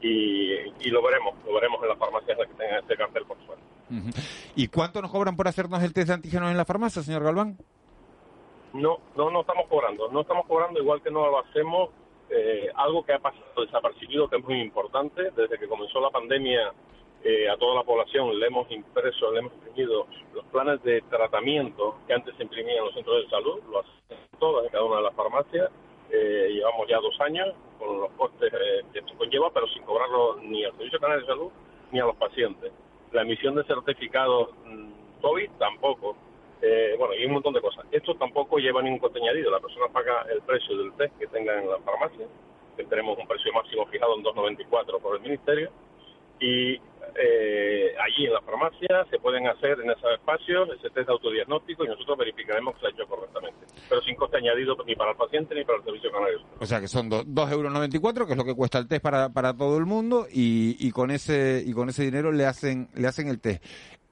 [0.00, 3.64] y, lo veremos, lo veremos en las farmacias que tengan este cartel por suerte.
[4.54, 7.56] ¿Y cuánto nos cobran por hacernos el test de antígenos en la farmacia, señor Galván?
[8.72, 11.90] No, no, no estamos cobrando, no estamos cobrando igual que no lo hacemos.
[12.30, 16.74] Eh, algo que ha pasado desapercibido que es muy importante, desde que comenzó la pandemia
[17.24, 21.96] eh, a toda la población le hemos impreso, le hemos imprimido los planes de tratamiento
[22.06, 24.96] que antes se imprimían en los centros de salud, lo hacen todas en cada una
[24.98, 25.70] de las farmacias
[26.10, 30.36] eh, llevamos ya dos años con los costes eh, que esto conlleva, pero sin cobrarlo
[30.42, 31.50] ni al Servicio Canario de Salud
[31.92, 32.72] ni a los pacientes.
[33.12, 36.16] La emisión de certificados mm, COVID tampoco.
[36.60, 37.86] Eh, bueno, y un montón de cosas.
[37.92, 39.50] Esto tampoco lleva ningún coste añadido.
[39.50, 42.26] La persona paga el precio del test que tenga en la farmacia,
[42.76, 45.70] que tenemos un precio máximo fijado en 2,94 por el Ministerio,
[46.40, 46.80] y
[47.14, 51.84] eh, allí en la farmacia se pueden hacer en esos espacios ese test de autodiagnóstico
[51.84, 55.16] y nosotros verificaremos que se ha hecho correctamente, pero sin coste añadido ni para el
[55.16, 56.40] paciente ni para el servicio canario.
[56.60, 59.56] O sea que son 2,94 euros, que es lo que cuesta el test para, para
[59.56, 63.28] todo el mundo, y, y, con ese y con ese dinero le hacen le hacen
[63.28, 63.64] el test.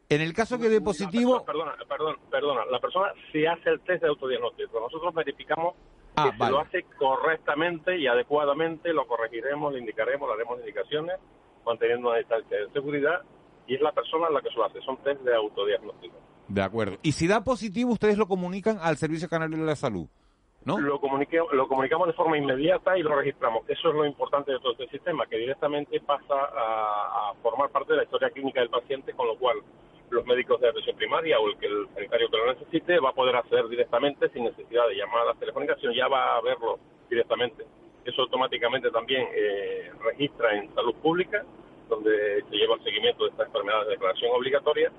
[0.08, 1.44] En el caso que dé positivo...
[1.44, 5.74] Perdona, perdona, perdona, la persona se hace el test de autodiagnóstico, nosotros verificamos
[6.14, 11.16] ah, que lo hace correctamente y adecuadamente, lo corregiremos, le indicaremos, le haremos indicaciones
[11.66, 13.22] manteniendo una distancia de seguridad
[13.66, 14.80] y es la persona la que se lo hace.
[14.82, 16.14] Son test de autodiagnóstico.
[16.48, 16.96] De acuerdo.
[17.02, 20.06] Y si da positivo, ustedes lo comunican al Servicio Canario de la Salud.
[20.64, 20.78] ¿No?
[20.80, 20.98] Lo,
[21.52, 23.62] lo comunicamos de forma inmediata y lo registramos.
[23.68, 27.98] Eso es lo importante de todo este sistema, que directamente pasa a, formar parte de
[27.98, 29.58] la historia clínica del paciente, con lo cual
[30.10, 33.12] los médicos de atención primaria o el que el sanitario que lo necesite va a
[33.12, 37.64] poder acceder directamente sin necesidad de llamadas telefónicas, sino ya va a verlo directamente.
[38.06, 41.44] Eso automáticamente también eh, registra en salud pública,
[41.88, 44.92] donde se lleva el seguimiento de esta enfermedad de declaración obligatoria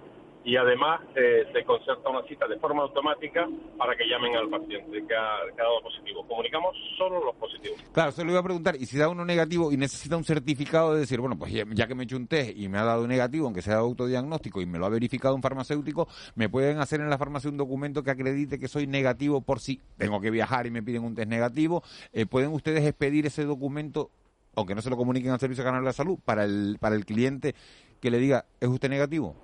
[0.43, 3.47] y además eh, se concerta una cita de forma automática
[3.77, 6.25] para que llamen al paciente que ha, dado positivo.
[6.27, 7.81] Comunicamos solo los positivos.
[7.91, 10.93] Claro, se lo iba a preguntar, y si da uno negativo y necesita un certificado
[10.93, 13.07] de decir, bueno, pues ya, que me he hecho un test y me ha dado
[13.07, 17.09] negativo, aunque sea autodiagnóstico y me lo ha verificado un farmacéutico, ¿me pueden hacer en
[17.09, 20.71] la farmacia un documento que acredite que soy negativo por si tengo que viajar y
[20.71, 21.83] me piden un test negativo?
[22.13, 24.11] Eh, ¿Pueden ustedes expedir ese documento
[24.55, 27.05] aunque no se lo comuniquen al Servicio Canal de la Salud, para el, para el
[27.05, 27.53] cliente
[27.99, 29.35] que le diga, ¿es usted negativo?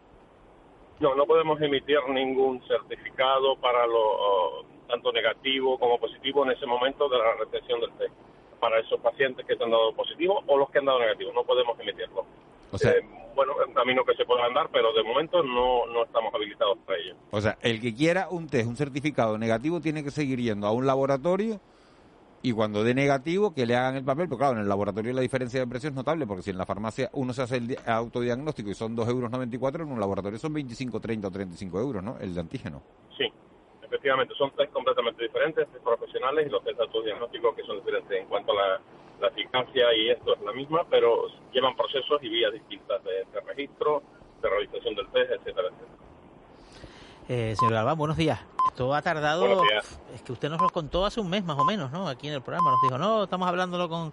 [1.03, 7.09] No, no podemos emitir ningún certificado para lo tanto negativo como positivo en ese momento
[7.09, 8.13] de la recepción del test.
[8.61, 11.33] para esos pacientes que te han dado positivo o los que han dado negativo.
[11.33, 12.25] No podemos emitirlo.
[12.71, 13.01] O sea, Eh,
[13.35, 16.77] bueno, es un camino que se puede andar, pero de momento no, no estamos habilitados
[16.85, 17.15] para ello.
[17.31, 20.71] o sea, el que quiera un test, un certificado negativo, tiene que seguir yendo a
[20.71, 21.59] un laboratorio
[22.43, 24.27] y cuando dé negativo, que le hagan el papel.
[24.27, 26.65] Pero claro, en el laboratorio la diferencia de precio es notable, porque si en la
[26.65, 30.53] farmacia uno se hace el di- autodiagnóstico y son 2,94 euros, en un laboratorio son
[30.53, 32.17] 25, 30 o 35 euros, ¿no?
[32.19, 32.81] El de antígeno.
[33.17, 33.25] Sí,
[33.81, 38.27] efectivamente, son test completamente diferentes, test profesionales y los test autodiagnósticos que son diferentes en
[38.27, 38.81] cuanto a la,
[39.21, 43.39] la eficacia y esto es la misma, pero llevan procesos y vías distintas de, de
[43.47, 44.03] registro,
[44.41, 45.93] de realización del test, etcétera, etcétera.
[47.29, 48.37] Eh, señor Galván, buenos días.
[48.73, 49.61] Esto ha tardado,
[50.15, 52.07] es que usted nos lo contó hace un mes más o menos, ¿no?
[52.07, 54.11] Aquí en el programa nos dijo, no, estamos hablándolo con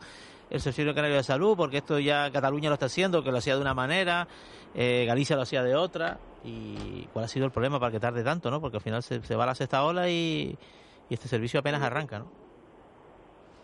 [0.51, 3.55] el Servicio Canario de Salud porque esto ya Cataluña lo está haciendo, que lo hacía
[3.55, 4.29] de una manera,
[4.75, 6.19] eh, Galicia lo hacía de otra.
[6.45, 8.61] ¿Y cuál ha sido el problema para que tarde tanto, no?
[8.61, 10.55] Porque al final se, se va la sexta ola y,
[11.09, 12.31] y este servicio apenas arranca, ¿no?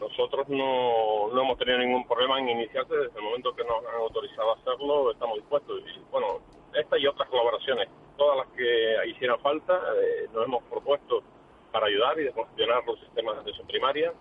[0.01, 4.01] Nosotros no, no hemos tenido ningún problema en iniciarse desde el momento que nos han
[4.01, 5.79] autorizado a hacerlo, estamos dispuestos.
[5.95, 6.41] Y bueno,
[6.73, 11.23] esta y otras colaboraciones, todas las que hicieran falta, eh, nos hemos propuesto
[11.73, 14.13] para ayudar y descongestionar los sistemas de atención primaria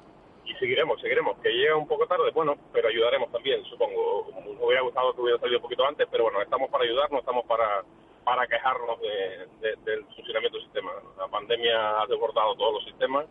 [0.45, 1.37] y seguiremos, seguiremos.
[1.39, 4.27] Que llega un poco tarde, bueno, pero ayudaremos también, supongo.
[4.43, 7.19] Me hubiera gustado que hubiera salido un poquito antes, pero bueno, estamos para ayudar, no
[7.19, 7.83] estamos para,
[8.23, 10.91] para quejarnos de- del funcionamiento del sistema.
[11.17, 13.25] La pandemia ha desbordado todos los sistemas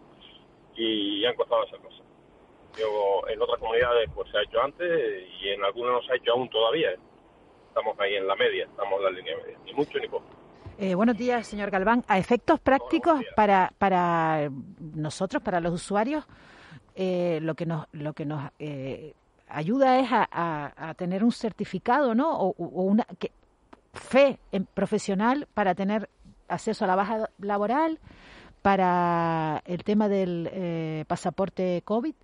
[0.76, 2.02] y han costado hacer cosas.
[2.78, 6.16] Yo, en otras comunidades pues se ha hecho antes y en algunas no se ha
[6.16, 6.94] hecho aún todavía.
[7.68, 10.24] Estamos ahí en la media, estamos en la línea media, ni mucho ni poco.
[10.76, 12.04] Eh, buenos días, señor Galván.
[12.08, 14.50] A efectos prácticos para, para
[14.94, 16.24] nosotros, para los usuarios,
[16.96, 19.14] eh, lo que nos, lo que nos eh,
[19.48, 22.36] ayuda es a, a- a tener un certificado, ¿no?
[22.38, 23.30] O, o una que,
[23.92, 26.08] fe en- profesional para tener
[26.48, 27.98] acceso a la baja laboral,
[28.62, 32.14] para el tema del eh, pasaporte COVID.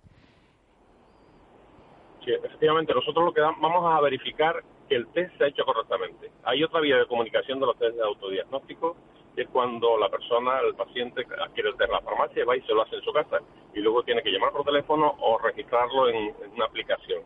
[2.25, 4.55] Sí, efectivamente, nosotros lo que vamos a verificar
[4.91, 6.29] que el test se ha hecho correctamente.
[6.43, 8.97] Hay otra vía de comunicación de los test de autodiagnóstico,
[9.33, 12.61] que es cuando la persona, el paciente, adquiere el test en la farmacia, va y
[12.63, 13.39] se lo hace en su casa,
[13.73, 17.23] y luego tiene que llamar por teléfono o registrarlo en, una aplicación.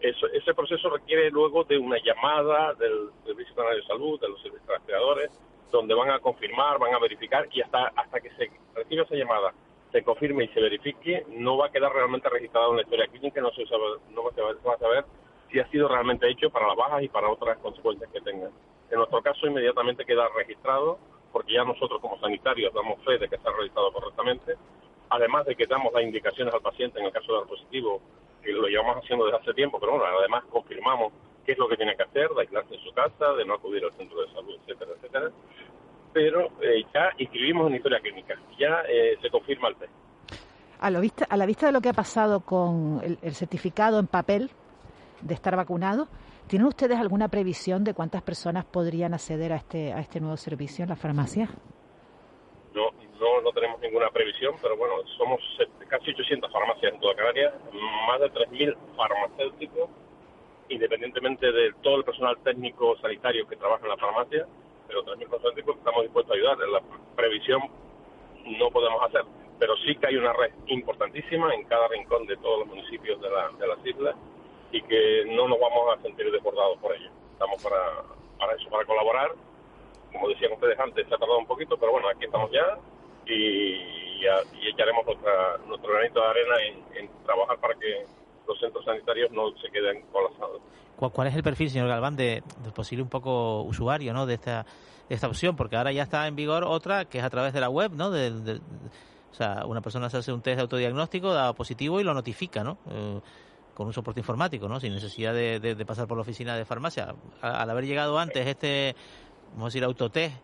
[0.00, 4.42] Eso- ese proceso requiere luego de una llamada del Servicio Canario de Salud, de los
[4.42, 5.30] servicios rastreadores,
[5.70, 9.54] donde van a confirmar, van a verificar, y hasta, hasta que se reciba esa llamada
[9.92, 13.40] se confirme y se verifique, no va a quedar realmente registrado en la historia clínica,
[13.40, 15.04] no se, sabe- no saber- va a saber
[15.54, 18.50] si ha sido realmente hecho para las bajas y para otras consecuencias que tenga.
[18.90, 20.98] En nuestro caso, inmediatamente queda registrado,
[21.30, 24.56] porque ya nosotros como sanitarios damos fe de que se ha realizado correctamente,
[25.10, 28.02] además de que damos las indicaciones al paciente en el caso de dar positivo,
[28.42, 31.12] que lo llevamos haciendo desde hace tiempo, pero bueno, además confirmamos
[31.46, 33.84] qué es lo que tiene que hacer, de aislarse en su casa, de no acudir
[33.84, 35.30] al centro de salud, etcétera, etcétera.
[36.12, 39.92] Pero eh, ya inscribimos en historia clínica, ya eh, se confirma el test.
[40.80, 44.50] A, la vista de lo que ha pasado con el certificado en papel
[45.24, 46.08] de estar vacunado,
[46.46, 50.82] ¿tienen ustedes alguna previsión de cuántas personas podrían acceder a este, a este nuevo servicio
[50.84, 51.48] en la farmacia?
[52.74, 52.90] No,
[53.42, 55.40] no, tenemos ninguna previsión, pero bueno, somos
[55.88, 57.54] casi 800 farmacias en toda Canarias,
[58.08, 59.88] más de 3.000 farmacéuticos,
[60.68, 64.46] independientemente de todo el personal técnico sanitario que trabaja en la farmacia,
[64.88, 66.58] pero 3.000 farmacéuticos estamos dispuestos a ayudar.
[66.68, 66.80] La
[67.16, 67.60] previsión
[68.58, 69.22] no podemos hacer,
[69.58, 73.30] pero sí que hay una red importantísima en cada rincón de todos los municipios de,
[73.30, 74.16] la- de las islas
[74.74, 77.10] y que no nos vamos a sentir desbordados por ello.
[77.32, 78.02] Estamos para,
[78.38, 79.30] para eso, para colaborar
[80.12, 82.78] como decían ustedes antes, se ha tardado un poquito, pero bueno, aquí estamos ya
[83.26, 88.06] y, ya- y echaremos nuestra, nuestro granito de arena en, en trabajar para que
[88.46, 90.60] los centros sanitarios no se queden colapsados.
[90.96, 94.24] ¿Cuál, es el perfil, señor Galván, de, del posible un poco usuario ¿no?
[94.26, 94.64] de, esta,
[95.08, 95.56] de esta opción?
[95.56, 98.10] Porque ahora ya está en vigor otra que es a través de la web, ¿no?
[98.12, 98.60] Del- del-
[99.32, 102.62] o sea, una persona se hace un test de autodiagnóstico, da positivo y lo notifica,
[102.62, 102.78] ¿no?
[102.88, 103.20] Eh,
[103.74, 104.80] con un soporte informático, ¿no?
[104.80, 107.14] Sin necesidad de, de- pasar por la oficina de farmacia.
[107.40, 108.96] Al haber llegado antes este,
[109.48, 110.36] vamos a decir, autotest,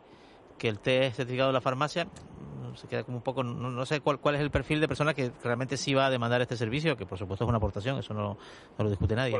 [0.58, 4.00] que el test certificado de la farmacia, mm, se queda como un poco, no, sé
[4.00, 6.96] cuál, cuál es el perfil de persona que realmente sí va a demandar este servicio,
[6.96, 8.36] que por supuesto es una aportación, eso no,
[8.78, 9.36] lo discute nadie.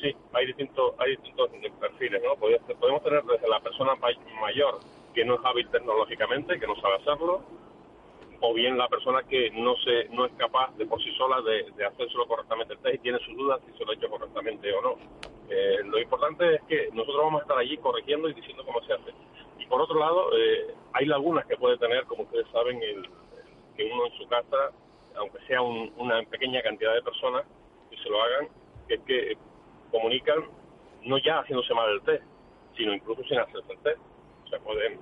[0.00, 2.34] Sí, hay distintos, hay distintos perfiles, ¿no?
[2.36, 4.80] Podemos, podemos tener desde la persona may- mayor
[5.14, 7.44] que no es hábil tecnológicamente, que no sabe hacerlo,
[8.42, 11.70] o bien la persona que no se no es capaz de por sí sola de,
[11.76, 14.72] de hacérselo correctamente el test y tiene sus dudas si se lo ha hecho correctamente
[14.72, 14.96] o no.
[15.48, 18.92] Eh, lo importante es que nosotros vamos a estar allí corrigiendo y diciendo cómo se
[18.94, 19.12] hace.
[19.58, 23.08] Y por otro lado, eh, hay lagunas que puede tener, como ustedes saben, el,
[23.76, 24.70] que uno en su casa,
[25.16, 27.44] aunque sea un- una pequeña cantidad de personas
[27.90, 28.48] que se lo hagan,
[28.88, 29.36] que es que
[29.90, 30.44] comunican
[31.02, 32.22] no ya haciéndose mal el test,
[32.76, 33.98] sino incluso sin hacerse el test.
[34.44, 35.00] O sea, pueden,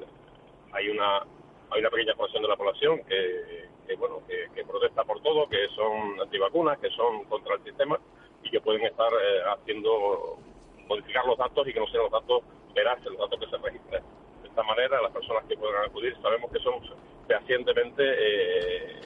[0.72, 1.24] hay una
[1.70, 6.20] hay una pequeña porción de la población que, bueno, que, protesta por todo, que son
[6.20, 7.98] antivacunas, que son contra el sistema
[8.42, 10.38] y que pueden estar eh, haciendo
[10.86, 12.42] modificar los datos y que no sean los datos
[12.74, 14.02] veraces, los datos que se registran.
[14.42, 16.80] De esta manera, las personas que puedan acudir sabemos que son
[17.26, 19.00] fehacientemente eh,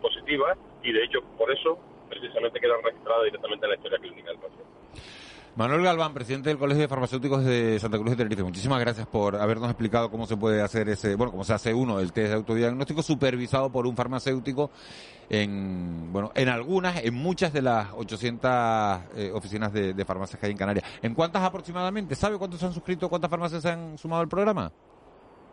[0.00, 4.38] positivas y de hecho por eso precisamente quedan registradas directamente en la historia clínica del
[4.38, 4.64] paciente.
[5.58, 8.44] Manuel Galván, presidente del Colegio de Farmacéuticos de Santa Cruz de Tenerife.
[8.44, 11.98] Muchísimas gracias por habernos explicado cómo se puede hacer ese, bueno, cómo se hace uno,
[11.98, 14.70] el test de autodiagnóstico supervisado por un farmacéutico
[15.28, 18.50] en, bueno, en algunas, en muchas de las 800
[19.16, 20.84] eh, oficinas de, farmacias que hay en Canarias.
[21.02, 22.14] ¿En cuántas aproximadamente?
[22.14, 24.70] ¿Sabe cuántos se han suscrito, cuántas farmacias se han sumado al programa?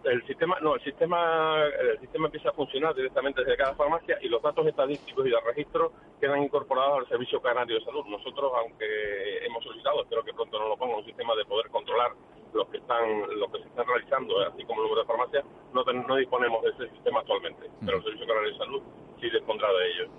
[0.06, 4.30] El sistema no el sistema el sistema empieza a funcionar directamente desde cada farmacia y
[4.30, 8.06] los datos estadísticos y de registro quedan incorporados al servicio canario de salud.
[8.06, 12.12] Nosotros aunque hemos solicitado espero que pronto nos lo ponga un sistema de poder controlar
[12.56, 13.06] los que están
[13.38, 16.70] los que se están realizando así como el número de farmacias no, no disponemos de
[16.72, 18.82] ese sistema actualmente pero el servicio canario de salud
[19.20, 20.12] sí dispondrá de ello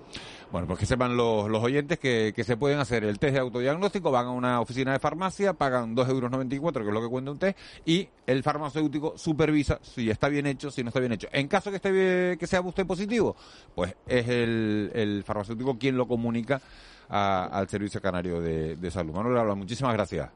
[0.51, 3.41] bueno, pues que sepan los, los oyentes que, que, se pueden hacer el test de
[3.41, 7.31] autodiagnóstico, van a una oficina de farmacia, pagan 2,94 euros, que es lo que cuenta
[7.33, 11.27] un test, y el farmacéutico supervisa si está bien hecho, si no está bien hecho.
[11.33, 13.35] En caso que, esté, que sea usted positivo,
[13.75, 16.61] pues es el, el farmacéutico quien lo comunica
[17.09, 19.15] al Servicio Canario de, de Salud.
[19.15, 20.31] Manuel Alba, muchísimas gracias.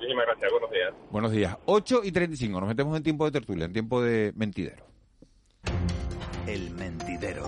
[0.00, 0.94] Muchísimas gracias, buenos días.
[1.10, 1.58] Buenos días.
[1.66, 4.86] 8 y 35, nos metemos en tiempo de tertulia, en tiempo de mentidero.
[6.46, 7.46] El mentidero.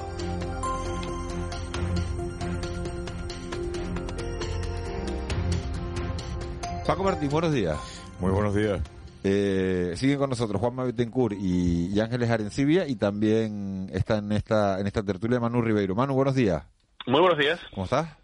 [6.86, 7.78] Paco Martín, buenos días.
[8.20, 8.82] Muy buenos días.
[9.24, 14.78] Eh, siguen con nosotros Juan Betancourt y, y, Ángeles Arencibia y también está en esta,
[14.78, 15.94] en esta tertulia Manu Ribeiro.
[15.94, 16.64] Manu, buenos días.
[17.06, 17.58] Muy buenos días.
[17.70, 18.21] ¿Cómo estás?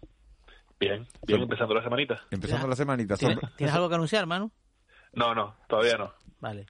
[0.79, 2.21] Bien, bien, empezando la semanita.
[2.31, 3.17] Empezando la semanita.
[3.17, 4.49] ¿Tienes, algo que anunciar, Manu?
[5.13, 6.13] No, no, todavía no.
[6.39, 6.67] Vale.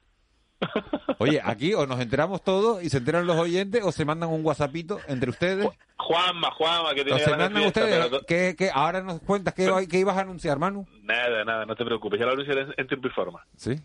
[1.20, 4.43] Oye, aquí o nos enteramos todos y se enteran los oyentes o se mandan un
[4.43, 5.70] whatsappito entre ustedes.
[5.97, 8.12] Juanma, Juanma, que tiene o se mandan ustedes.
[8.26, 10.88] ¿Qué, ahora nos cuentas qué, qué, ibas a anunciar, Manu?
[11.03, 12.20] Nada, nada, no te preocupes.
[12.20, 13.45] Ya lo anunciaré en, tiempo y forma.
[13.55, 13.76] ¿Sí?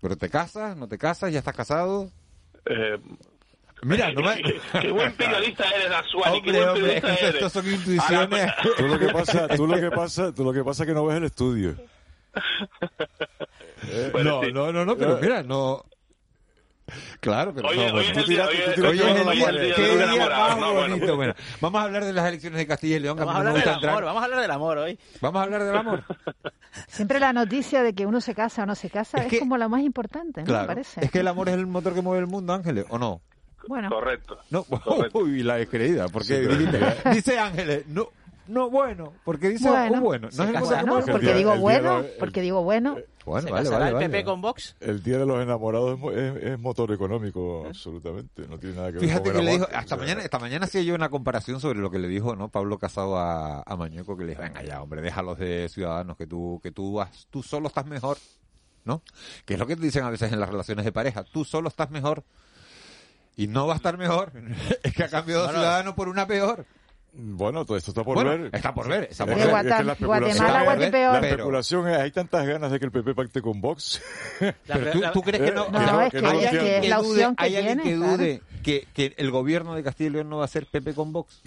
[0.00, 0.76] ¿Pero te casas?
[0.76, 1.32] ¿No te casas?
[1.32, 2.08] ¿Ya estás casado?
[2.66, 2.98] Eh,
[3.84, 4.42] Mira, no me...
[4.80, 7.34] qué, buen periodista eres, Azuani, qué buen periodista hombre, eres.
[7.34, 8.52] Estos son intuiciones.
[8.76, 11.04] Tú lo que pasa, tú lo que pasa, tú lo que pasa es que no
[11.06, 11.76] ves el estudio.
[13.86, 15.84] Eh, no, no, no, no, pero mira, no.
[17.20, 20.94] Claro, pero oye, no, qué día día más no, bueno.
[20.96, 21.16] bonito.
[21.16, 23.16] Bueno, vamos a hablar de las elecciones de Castilla y León.
[23.16, 24.98] Vamos a hablar del amor, vamos a hablar del amor hoy.
[25.20, 26.04] Vamos a hablar del amor.
[26.88, 29.38] Siempre la noticia de que uno se casa o no se casa Es es, que-
[29.38, 30.46] como la más importante, ¿no?
[30.46, 31.04] Claro, Me parece.
[31.04, 33.22] es que el amor es el motor que mueve el mundo, Ángeles, ¿o no?
[33.68, 34.38] Bueno, Correcto.
[34.50, 35.18] No, Correcto.
[35.18, 38.08] uy, la descreída, porque Sí, dice Ángeles, no,
[38.48, 40.00] no bueno, porque dice Bueno.
[40.00, 42.96] bueno, no es mueve el porque digo bueno, no- el- porque digo bueno.
[43.24, 44.06] Bueno, ¿Se vale, casará vale, el vale.
[44.10, 44.76] PP con Vox?
[44.80, 48.46] El día de los enamorados es, mo- es- es motor económico, absolutamente.
[48.46, 50.38] No tiene nada que ver Fíjate con que le dijo, hasta O sea, mañana, esta
[50.38, 52.50] mañana hacía yo una comparación sobre lo que le dijo, ¿no?
[52.50, 56.26] Pablo Casado a, a Mañueco, que le dijo, venga ya, hombre, déjalos de ciudadanos, que
[56.26, 58.18] tú, que tú, has- tú solo estás mejor,
[58.84, 59.00] ¿no?
[59.46, 61.68] Que es lo que te dicen a veces en las relaciones de pareja, tú solo
[61.70, 62.24] estás mejor
[63.36, 64.32] y no va a estar mejor,
[64.82, 65.58] es que ha cambiado Bueno.
[65.58, 66.64] ciudadano por una peor.
[67.16, 68.50] Bueno, todo esto está por Bueno, ver.
[68.52, 69.66] está por ver, está Es por ver.
[69.70, 71.12] es que la especulación- Guatemala, ver, Guatepeor.
[71.22, 74.02] La especulación es, hay tantas ganas de que el PP pacte con Vox.
[74.66, 76.60] Pero tú, tú crees que no, No, que no- es que que, entiendo.
[76.60, 80.10] que es la opción que hay alguien que dude que, que el gobierno de Castilla
[80.10, 81.40] y León no va a ser PP con Vox.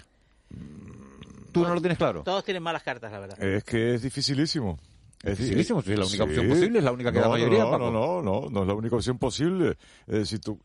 [1.52, 2.22] ¿Tú no lo tienes claro?
[2.22, 3.42] Todos tienen malas cartas, la verdad.
[3.42, 4.78] Es que es dificilísimo.
[5.22, 6.20] Es si es la única Sí.
[6.20, 7.90] opción posible, es la única que no, da mayoría, No, Paco.
[7.90, 9.76] no, no, no, no es la única opción posible.
[10.06, 10.60] Es decir, tú,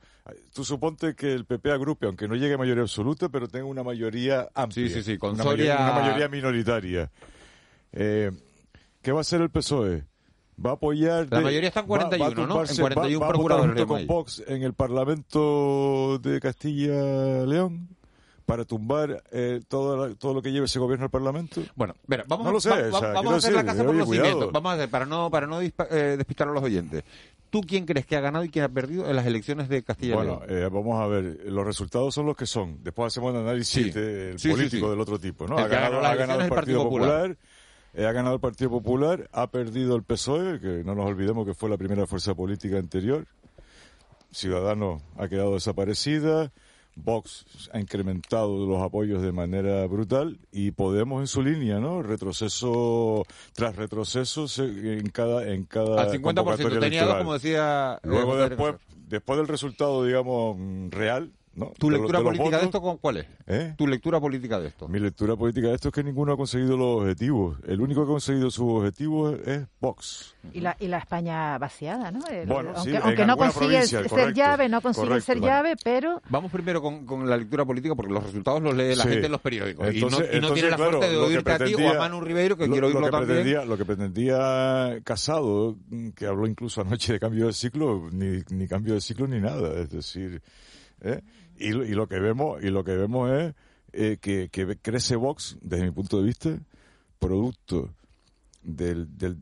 [0.54, 3.84] tú suponte que el PP agrupe, aunque no llegue a mayoría absoluta, pero tenga una
[3.84, 4.88] mayoría amplia.
[4.88, 7.12] Sí, sí, sí, con una, Soria- mayoría, una mayoría minoritaria.
[7.94, 8.32] Eh,
[9.02, 10.04] ¿Qué va a hacer el PSOE?
[10.64, 11.28] Va a apoyar...
[11.32, 12.62] La de- mayoría está en va- va a 41, ¿no?
[12.62, 14.06] En tumbarse- 41 va, va a votar procuradores junto con.
[14.08, 17.90] Vox en el Parlamento de Castilla-León
[18.46, 21.62] para tumbar eh, todo, la- todo lo que lleve ese gobierno al Parlamento.
[21.76, 23.64] Bueno, mira, vamos, No a, lo sé, va- o va- sea, vamos a hacer la
[23.66, 24.52] casa por los cimientos.
[24.52, 27.04] Vamos a hacer, para no, para no dispa- eh, despistar a los oyentes.
[27.50, 30.14] ¿Tú quién crees que ha ganado y quién ha perdido en las elecciones de Castilla
[30.14, 30.64] y Bueno, León?
[30.64, 32.84] eh, vamos a ver, los resultados son los que son.
[32.84, 34.38] Después hacemos un análisis Sí.
[34.38, 34.90] sí, político sí.
[34.92, 35.60] del otro tipo, ¿no?
[35.60, 37.38] El Ha ganado, ha ganado el Partido el Partido Popular,
[37.94, 41.54] eh, ha ganado el Partido Popular, ha perdido el PSOE, que no nos olvidemos que
[41.54, 43.28] fue la primera fuerza política anterior.
[44.32, 46.52] Ciudadanos ha quedado desaparecida.
[46.96, 52.02] Vox ha incrementado los apoyos de manera brutal y Podemos en su línea, ¿no?
[52.04, 56.22] Retroceso tras retroceso en cada en cada Al 50%.
[56.22, 57.18] convocatoria Tenía electoral.
[57.24, 58.00] como decía...
[58.04, 58.76] eh, Luego José después,
[59.08, 60.90] después del resultado, digamos, mm,
[61.56, 63.26] real, ¿Tu De lo- lectura de política de esto con- cuál es?
[63.48, 63.74] ¿Eh?
[63.78, 64.88] ¿Tu lectura política de esto?
[64.88, 67.58] Mi lectura política de esto es que ninguno ha conseguido los objetivos.
[67.68, 70.36] El único que ha conseguido sus objetivos es, es Vox.
[70.54, 72.26] Y la, y la España vaciada, ¿no?
[72.28, 75.56] El- Bueno, aunque sí, aunque no consigue ser correcto, llave, no consigue correcto, ser bueno.
[75.56, 79.04] llave, pero Vamos primero con, con la lectura política porque los resultados los lee la
[79.04, 79.10] Sí.
[79.10, 81.14] gente en los periódicos y Entonces- no, y no entonces, tiene la claro, suerte de
[81.20, 83.38] lo oírte a ti o a Manu Ribeiro, que lo- quiero lo oírlo que también.
[83.38, 85.76] pretendía- Lo que pretendía Casado,
[86.16, 89.80] que habló incluso anoche de cambio de ciclo, ni, ni cambio de ciclo ni nada.
[89.80, 90.42] Es decir,
[91.04, 91.22] ¿eh?
[91.58, 93.54] y, lo- y lo que vemos y lo que vemos es
[93.94, 96.60] eh, que, que crece Vox, desde mi punto de vista,
[97.20, 97.94] producto
[98.64, 99.38] del, del,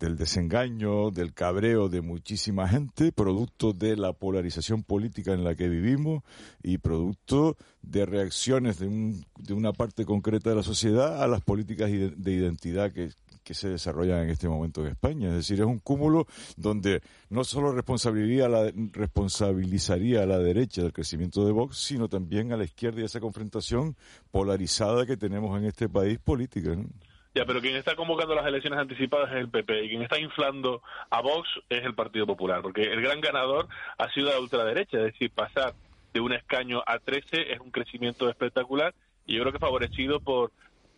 [0.00, 5.68] del desengaño, del cabreo de muchísima gente, producto de la polarización política en la que
[5.68, 6.22] vivimos
[6.62, 11.42] y producto de reacciones de, un, de una parte concreta de la sociedad a las
[11.42, 13.10] políticas de identidad que,
[13.44, 15.28] que se desarrollan en este momento en España.
[15.28, 16.26] Es decir, es un cúmulo
[16.56, 22.08] donde no solo responsabilizaría a la, responsabilizaría a la derecha del crecimiento de Vox, sino
[22.08, 23.96] también a la izquierda y esa confrontación
[24.30, 26.74] polarizada que tenemos en este país política.
[26.74, 26.86] ¿no?
[27.34, 30.82] Ya, pero quien está convocando las elecciones anticipadas es el PP y quien está inflando
[31.10, 33.68] a Vox es el Partido Popular, porque el gran ganador
[33.98, 35.74] ha sido la ultraderecha, es decir, pasar
[36.12, 38.94] de un escaño a 13 es un crecimiento espectacular
[39.26, 40.52] y yo creo que favorecido por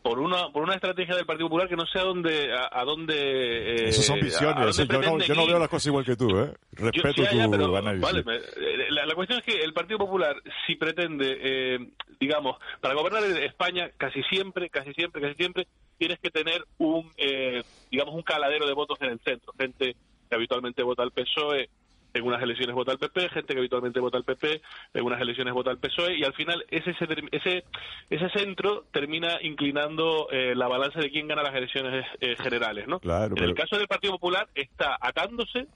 [0.08, 2.84] por una por una estrategia del Partido Popular que no sé a dónde a, a
[2.84, 4.76] dónde eh, Esas son visiones.
[4.76, 6.52] yo, no, yo no veo las cosas igual que tú, ¿eh?
[6.72, 8.02] Yo- Respeto ya, ya, tu pero, análisis.
[8.24, 10.36] vale, eh, la, la cuestión es que el Partido Popular,
[10.66, 11.78] si pretende, eh,
[12.20, 15.66] digamos, para gobernar España, casi siempre, casi siempre, casi siempre,
[15.98, 19.52] tienes que tener un, eh, digamos, un caladero de votos en el centro.
[19.58, 19.96] Gente
[20.28, 21.68] que habitualmente vota al PSOE,
[22.16, 24.60] en unas elecciones vota al PP, gente que habitualmente vota al PP,
[24.94, 26.94] en unas elecciones vota al PSOE, y al final ese,
[27.32, 27.64] ese,
[28.10, 33.00] ese, centro termina inclinando eh, la balanza de quién gana las elecciones eh, generales, ¿no?
[33.00, 35.66] Claro, en el caso del Partido Popular está atándose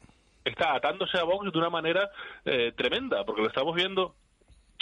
[0.43, 2.11] está atándose a Vox de una manera
[2.45, 4.15] eh, tremenda, porque lo estamos viendo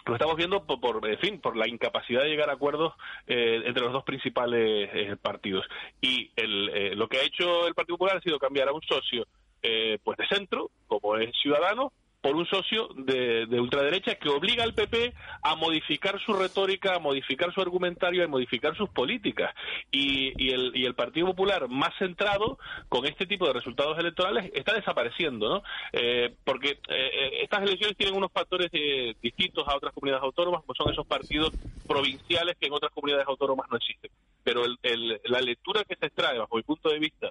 [0.08, 2.94] lo estamos viendo por, por, en fin, por la incapacidad de llegar a acuerdos
[3.26, 5.66] eh, entre los dos principales eh, partidos.
[6.00, 8.80] Y el, eh, lo que ha hecho el Partido Popular ha sido cambiar a un
[8.82, 9.26] socio
[9.62, 14.64] eh, pues de centro, como es Ciudadano, por un socio de, de ultraderecha que obliga
[14.64, 19.54] al PP a modificar su retórica, a modificar su argumentario, a modificar sus políticas.
[19.92, 24.50] Y, y el, y el Partido Popular, más centrado con este tipo de resultados electorales,
[24.52, 25.62] está desapareciendo, ¿no?
[25.92, 30.62] Eh, porque eh, eh, estas elecciones tienen unos factores eh, distintos a otras comunidades autónomas,
[30.62, 31.52] como son esos partidos
[31.86, 34.10] provinciales que en otras comunidades autónomas no existen.
[34.42, 37.30] Pero el- la lectura que se extrae, bajo mi punto de vista,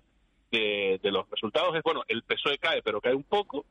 [0.51, 3.65] de, de los resultados es, bueno, el PSOE cae, pero cae un poco,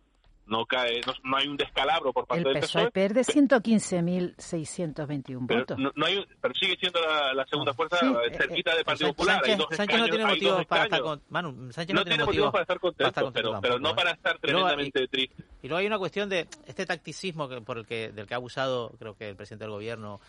[0.47, 5.47] no cae, no, no hay un descalabro por parte el del PSOE PSOE, pierde 115.621
[5.47, 5.79] pero votos.
[5.79, 8.85] no, no hay, pero sigue siendo la, la segunda fuerza Sí, eh, eh, cerquita del
[8.85, 9.43] Partido Sánchez, Popular.
[9.45, 12.53] hay dos Sánchez no tiene motivos para estar con Manu, Sánchez no, no, tiene motivos
[12.53, 14.14] para estar contento, contento pero, pero no para ¿eh?
[14.14, 15.43] estar Y tremendamente triste.
[15.62, 18.37] Y luego hay una cuestión de este tacticismo que, por el que del que ha
[18.37, 20.20] abusado, creo que el presidente del gobierno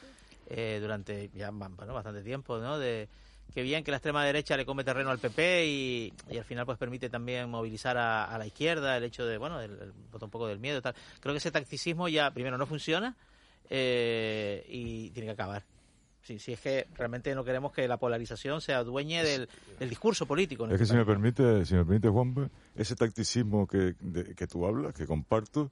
[0.50, 2.80] eh, durante ya bueno, bastante tiempo, ¿no?
[2.80, 3.08] De
[3.54, 6.66] que bien que la extrema derecha le come terreno al PP y, y al final
[6.66, 10.48] pues permite también movilizar a, la izquierda el hecho de bueno el, el un poco
[10.48, 10.94] del miedo y tal.
[11.20, 13.16] Creo que ese tacticismo ya primero no funciona
[13.70, 15.64] eh, y tiene que acabar.
[16.24, 19.48] Si, si es que realmente no queremos que la polarización se adueñe del,
[19.80, 20.68] del discurso político.
[20.68, 24.66] Es que si me permite, si me permite Juanpa, ese tacticismo que, de- que tú
[24.66, 25.72] hablas, que comparto,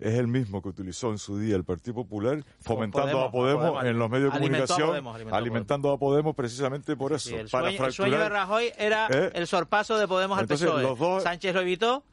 [0.00, 3.64] es el mismo que utilizó en su día el Partido Popular, fomentando Podemos, a Podemos,
[3.64, 3.84] a Podemos.
[3.90, 7.12] en los medios de Alimentó a comunicación, Podemos, alimentó a alimentando a Podemos precisamente por
[7.12, 8.28] eso, Sí, el, para sueño, el sueño de.
[8.28, 9.30] Rajoy era ¿Eh?
[9.34, 10.82] el sorpaso de Podemos Entonces, al PSOE.
[10.84, 12.04] los dos- Sánchez lo evitó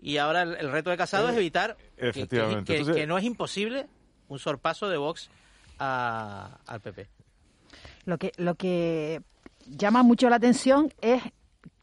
[0.00, 2.64] y ahora el, el reto de Casado Eh, es evitar que- que, efectivamente.
[2.72, 3.86] que- Entonces- que no es imposible
[4.28, 5.30] un sorpaso de Vox
[5.78, 7.08] a- al PP.
[8.04, 9.20] Lo que, lo que
[9.66, 11.22] llama mucho la atención es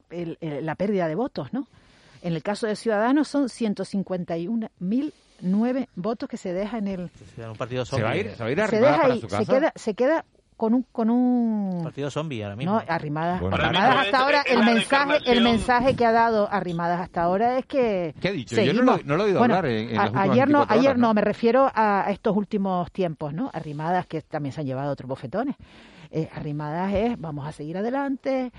[0.09, 1.67] el- el- la pérdida de votos, ¿no?
[2.21, 3.47] En el caso de Ciudadanos son
[5.41, 7.11] 151.009 votos que se deja en el...
[7.37, 9.21] Un partido ¿Se va a ir, se va a ir se arrimada deja para ahí,
[9.21, 9.53] su se casa?
[9.53, 10.25] queda, se queda
[10.57, 10.83] con un...
[10.91, 12.73] Con un partido zombie ahora mismo.
[12.73, 13.55] no, Arrimadas, Bueno.
[13.55, 17.57] Arrimadas hasta es- ahora, es el mensaje, el mensaje que ha dado Arrimadas hasta ahora
[17.57, 18.55] es que ¿Qué ha dicho?
[18.61, 19.05] Yo no lo- seguimos.
[19.05, 21.13] no lo he oído Bueno, hablar en- a- ayer no, 24 ayer horas, no, ¿no?
[21.13, 23.49] me refiero a estos últimos tiempos, ¿no?
[23.53, 25.55] Arrimadas que también se han llevado otros bofetones.
[26.11, 28.51] Eh, arrimadas es, vamos a seguir adelante,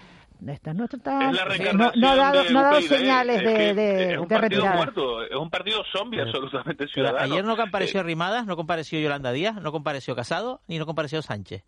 [0.49, 0.71] esta.
[0.71, 4.13] Es no, reencarnación no ha dado, de no ha dado señales es de, que de,
[4.13, 4.77] es un de partido retirada.
[4.77, 7.19] muerto, es un partido zombie absolutamente Pero ciudadano.
[7.35, 11.21] ayer no compareció Eh, Arrimadas, no compareció Yolanda Díaz, no compareció Casado, ni no compareció
[11.23, 11.63] Sánchez.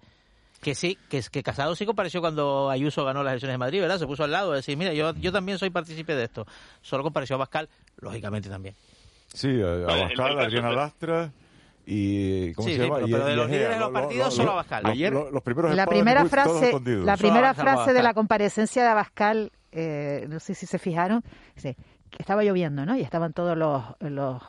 [0.62, 3.98] Que sí, que, que Casado sí compareció cuando Ayuso ganó las elecciones de Madrid, ¿verdad?
[3.98, 6.46] Se puso al lado de decir, mira, yo, yo también soy partícipe de esto.
[6.80, 7.68] Solo compareció Abascal,
[8.00, 8.74] lógicamente también.
[9.26, 11.32] Sí, a- Abascal, Adriana Lastra
[11.86, 12.52] y...
[12.54, 12.96] ¿Cómo Sí, se sí, llama?
[12.96, 14.52] pero- Y- pero de y los líderes de los lo- lo- partidos, lo- solo lo-
[14.52, 14.86] Abascal.
[14.86, 16.72] Ayer- los, los primeros La primera frase,
[17.04, 21.22] la primera frase de la comparecencia de Abascal, eh, no sé si se fijaron,
[21.54, 21.76] dice,
[22.18, 22.96] estaba lloviendo, ¿no?
[22.96, 24.42] Y estaban todos los, los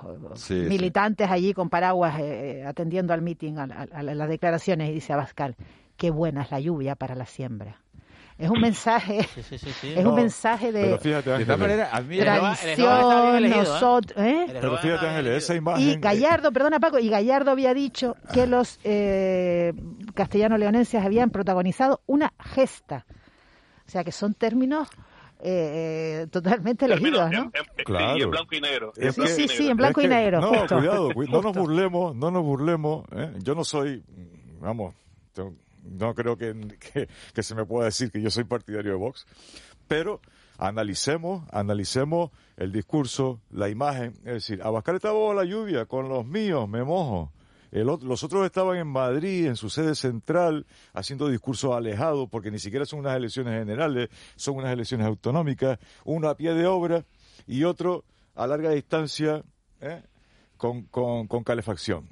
[0.49, 5.55] militantes allí con paraguas eh, atendiendo al meeting, a, las declaraciones, y dice Abascal,
[5.97, 7.79] qué buena es la lluvia para la siembra.
[8.43, 9.19] Es un mensaje,
[9.51, 11.23] es un mensaje de, tradición,
[13.49, 14.47] nosotros, ¿eh?
[14.51, 15.81] Pero fíjate, Ángeles, esa imagen...
[15.81, 19.71] Y Gallardo, perdona Paco, y Gallardo había dicho que los eh,
[20.13, 23.05] castellano-leonenses habían protagonizado una gesta.
[23.87, 24.89] O sea que son términos
[25.39, 27.49] eh, totalmente elegidos, ¿no?
[27.85, 28.15] claro.
[28.15, 28.91] Sí, en blanco y negro.
[28.93, 30.41] sí, sí, sí, en blanco y negro.
[30.41, 33.05] No, cuidado, no nos burlemos, no nos burlemos.
[33.13, 33.31] ¿eh?
[33.41, 34.03] Yo no soy,
[34.59, 34.95] vamos,
[35.83, 36.55] no creo que,
[37.33, 39.25] que, se me pueda decir que yo soy partidario de Vox,
[39.87, 40.21] pero
[40.57, 46.25] analicemos, analicemos el discurso, la imagen, es decir, Abascal estaba bajo la lluvia, con los
[46.25, 47.31] míos me mojo.
[47.71, 52.85] los otros estaban en Madrid, en su sede central, haciendo discursos alejados, porque ni siquiera
[52.85, 57.05] son unas elecciones generales, son unas elecciones autonómicas, uno a pie de obra
[57.47, 58.05] y otro
[58.35, 59.43] a larga distancia
[59.81, 60.03] ¿eh?
[60.57, 62.07] con, con calefacción.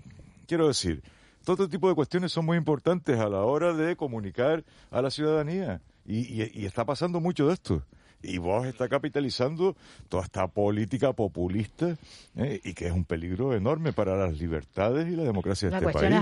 [0.45, 1.01] Quiero decir,
[1.43, 5.11] todo este tipo de cuestiones son muy importantes a la hora de comunicar a la
[5.11, 5.81] ciudadanía.
[6.05, 7.83] Y, y, está pasando mucho de esto
[8.23, 9.75] y vos está capitalizando
[10.09, 11.97] toda esta política populista
[12.37, 12.59] ¿eh?
[12.63, 16.15] y que es un peligro enorme para las libertades y la democracia de este país.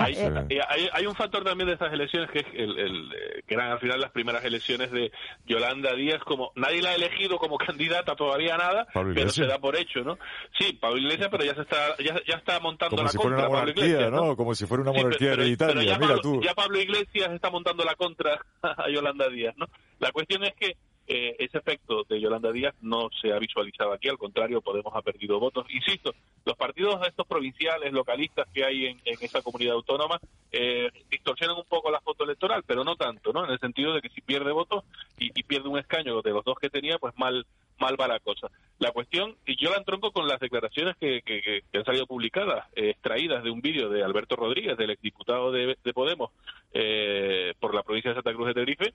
[0.93, 3.09] Hay, un factor también de estas elecciones que es el,
[3.47, 5.11] que eran al final las primeras elecciones de
[5.45, 9.75] Yolanda Díaz como nadie la ha elegido como candidata todavía nada pero se da por
[9.75, 10.17] hecho no
[10.57, 13.49] sí Pablo Iglesias pero ya se está ya, está montando como la si contra fuera
[13.49, 14.35] una monarquía, ¿no?
[14.35, 16.41] como si fuera una monarquía hereditaria ya, Mira Pablo, tú.
[16.41, 19.65] ya Pablo Iglesias está montando la contra a Yolanda Díaz no
[19.99, 20.77] la cuestión es que
[21.11, 25.01] eh, ese efecto de Yolanda Díaz no se ha visualizado aquí, al contrario, Podemos ha
[25.01, 25.65] perdido votos.
[25.71, 26.13] Insisto,
[26.45, 30.19] los partidos estos provinciales, localistas que hay en, esa comunidad autónoma
[30.51, 33.43] eh, distorsionan un poco la foto electoral, pero no tanto, ¿no?
[33.43, 34.83] En el sentido de que si pierde votos
[35.17, 37.43] y, pierde un escaño de los dos que tenía, pues mal
[37.79, 38.51] mal va la cosa.
[38.77, 42.91] La cuestión, y yo la entronco con las declaraciones que, que, han salido publicadas, eh,
[42.91, 46.29] extraídas de un vídeo de Alberto Rodríguez, del exdiputado de, de Podemos
[46.73, 48.93] eh, por la provincia de Santa Cruz de Tenerife,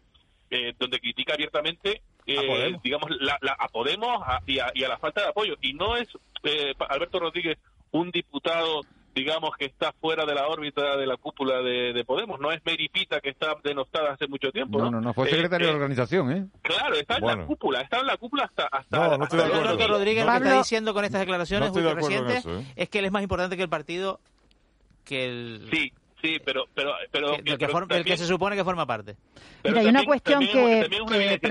[0.50, 5.56] eh, donde critica abiertamente, eh, digamos, la, a Podemos y, a, la falta de apoyo.
[5.60, 6.08] Y no es
[6.42, 7.58] eh, Alberto Rodríguez
[7.92, 8.82] un diputado
[9.14, 13.20] digamos que está fuera de la órbita de la cúpula de, Podemos, no es Meripita
[13.20, 14.78] que está denostada hace mucho tiempo.
[14.78, 16.46] No, no, no, fue secretario de organización, ¿eh?
[16.62, 18.66] Claro, está en la cúpula, está en la cúpula hasta...
[18.66, 21.82] hasta no, no estoy de Alberto Rodríguez lo que está diciendo con estas declaraciones muy
[21.82, 24.20] recientes es que él es más importante que el partido
[25.04, 25.68] que el...
[25.70, 25.92] Sí,
[26.24, 26.64] Sí, pero...
[26.74, 29.14] pero, pero, el, que se supone que forma parte.
[29.62, 30.88] Mira, hay una cuestión que...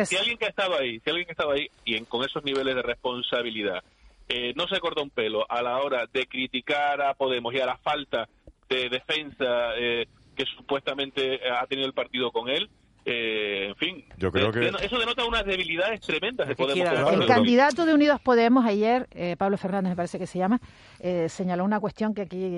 [0.07, 2.43] si alguien que ha estado ahí, si alguien que ha estado ahí y con esos
[2.43, 3.83] niveles de responsabilidad
[4.29, 7.67] eh, no se corta un pelo a la hora de criticar a Podemos y a
[7.67, 8.27] la falta
[8.67, 12.67] de defensa eh, que supuestamente ha tenido el partido con él,
[13.05, 14.67] eh, en fin, Yo creo que...
[14.67, 17.11] eso denota unas debilidades tremendas de Podemos.
[17.11, 20.61] El candidato de Unidos Podemos ayer, eh, Pablo Fernández me parece que se llama,
[20.99, 22.49] eh, señaló una cuestión que aquí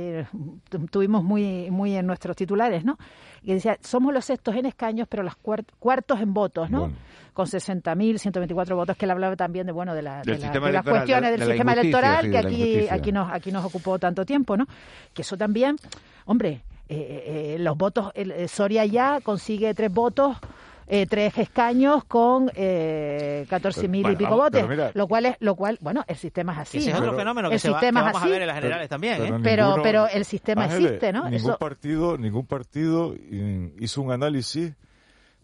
[0.92, 2.98] tuvimos muy, muy en nuestros titulares, ¿no?
[3.42, 6.92] Y decía, somos los sextos en escaños, pero los cuartos en votos, ¿no?
[7.34, 10.38] Con 60.000, 124 votos, que él hablaba también de, bueno, de, la, de,
[10.72, 14.66] las cuestiones del sistema electoral que aquí, aquí, nos, aquí nos ocupó tanto tiempo, ¿no?
[15.14, 15.76] Que eso también,
[16.26, 20.38] hombre eh, eh, los votos, el, Soria ya consigue tres votos.
[20.88, 25.80] Eh, tres escaños con eh, 14 mil y pico votos, lo cual es, lo cual,
[25.82, 26.78] bueno, el sistema es así.
[26.78, 29.18] Ese es otro fenómeno que, el sistema vamos a ver en las generales también.
[29.18, 31.28] Pero, pero, pero, el sistema existe, ¿no?
[31.28, 33.16] Ningún partido, ningún partido
[33.80, 34.76] hizo un análisis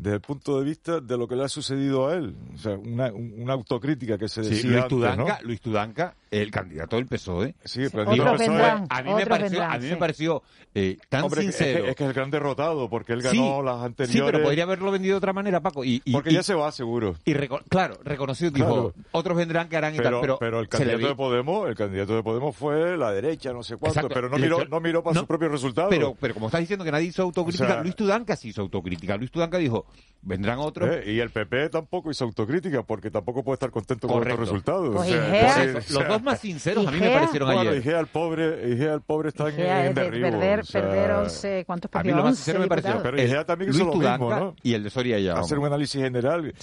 [0.02, 2.36] desde el punto de vista de lo que le ha sucedido a él.
[2.56, 7.06] O sea, una, una autocrítica que se decía Luis Tudanca, Luis Tudanca, el candidato del
[7.06, 7.54] PSOE.
[7.64, 10.42] Sí, pero PSOE, a mí me pareció, a mí me pareció
[10.74, 11.86] eh, tan sincero.
[11.86, 14.12] Es que, es, el gran derrotado, porque él ganó las anteriores.
[14.12, 15.86] Sí, pero podría haberlo vendido de otra manera, Paco.
[15.86, 17.16] Y, porque ya se va, seguro.
[17.24, 17.36] Y
[17.70, 20.38] claro, reconocido, dijo, otros vendrán que harán y pero, tal.
[20.40, 24.10] Pero, el candidato de Podemos, el candidato de Podemos fue la derecha, no sé cuánto,
[24.10, 25.92] pero no miró, no miró para sus propios resultados.
[25.92, 29.16] Pero, pero como estás diciendo que nadie hizo autocrítica, Luis Tudanca sí hizo autocrítica.
[29.16, 29.86] Luis Tudanca dijo,
[30.24, 34.22] vendrán otros eh, y el PP tampoco hizo autocrítica porque tampoco puede estar contento con
[34.22, 34.96] estos resultados.
[34.96, 37.96] Pues los dos más sinceros a mí me parecieron bueno, ayer.
[37.96, 40.30] al pobre, Igea al pobre está en, derribo.
[40.30, 43.02] Perder, perder 11, ¿cuántos A mí lo más sincero me pareció.
[43.02, 44.56] Pero Igea también hizo lo mismo, ¿no?
[44.64, 45.34] Y el de Soria ya.
[45.34, 46.54] Hacer un análisis general.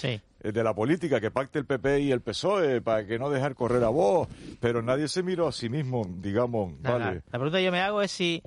[0.41, 3.57] Eh, de la política, que pacte el PP y el PSOE para que no dejar
[3.57, 4.29] correr a vos,
[4.61, 7.23] pero nadie se miró a sí mismo, digamos, vale.
[7.33, 8.41] La pregunta que yo me hago es si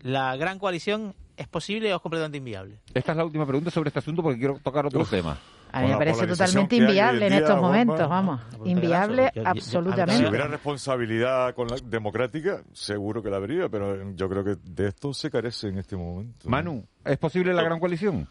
[0.00, 2.80] la gran coalición es posible o es completamente inviable.
[2.92, 5.38] Esta es la última pregunta sobre este asunto porque quiero tocar otro tema.
[5.70, 8.40] A mí me parece totalmente inviable en, estos momentos, vamos.
[8.64, 10.24] Inviable absolutamente.
[10.24, 14.88] Si hubiera responsabilidad con la democrática, seguro que la habría, pero yo creo que de
[14.88, 16.48] esto se carece en este momento.
[16.48, 18.28] Manu, ¿es posible la gran coalición?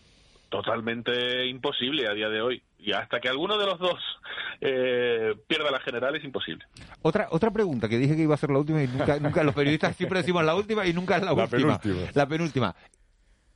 [0.50, 2.64] Totalmente imposible a día de hoy.
[2.80, 4.00] Y hasta que alguno de los dos
[4.62, 6.66] eh, pierda la general es imposible.
[7.02, 9.56] Otra otra pregunta que dije que iba a ser la última y nunca, nunca los
[9.56, 11.80] periodistas siempre decimos la última y nunca es la, última.
[12.14, 12.76] La penúltima.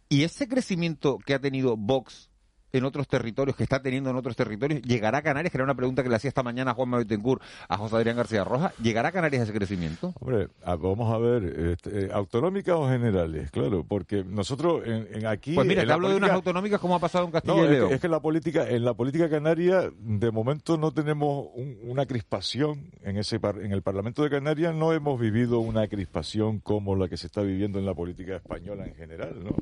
[0.10, 2.31] ¿Y ese crecimiento que ha tenido Vox
[2.74, 5.52] en otros territorios, que está teniendo en otros territorios, ¿llegará a Canarias?
[5.52, 8.18] Que era una pregunta que le hacía esta mañana a Juan Betancourt a José Adrián
[8.18, 8.74] García Roja.
[8.82, 10.14] ¿Llegará a Canarias ese crecimiento?
[10.20, 15.54] Hombre, vamos a ver, este, eh, autonómicas o generales, claro, porque nosotros en, aquí...
[15.54, 17.94] Pues mira, te hablo de unas autonómicas como ha pasado en Castilla y León.
[17.94, 21.48] Es, que la política, en la política canaria, de momento no tenemos
[21.84, 26.96] una crispación en, ese en el Parlamento de Canarias, no hemos vivido una crispación como
[26.96, 29.56] la que se está viviendo en la política española en general, ¿no?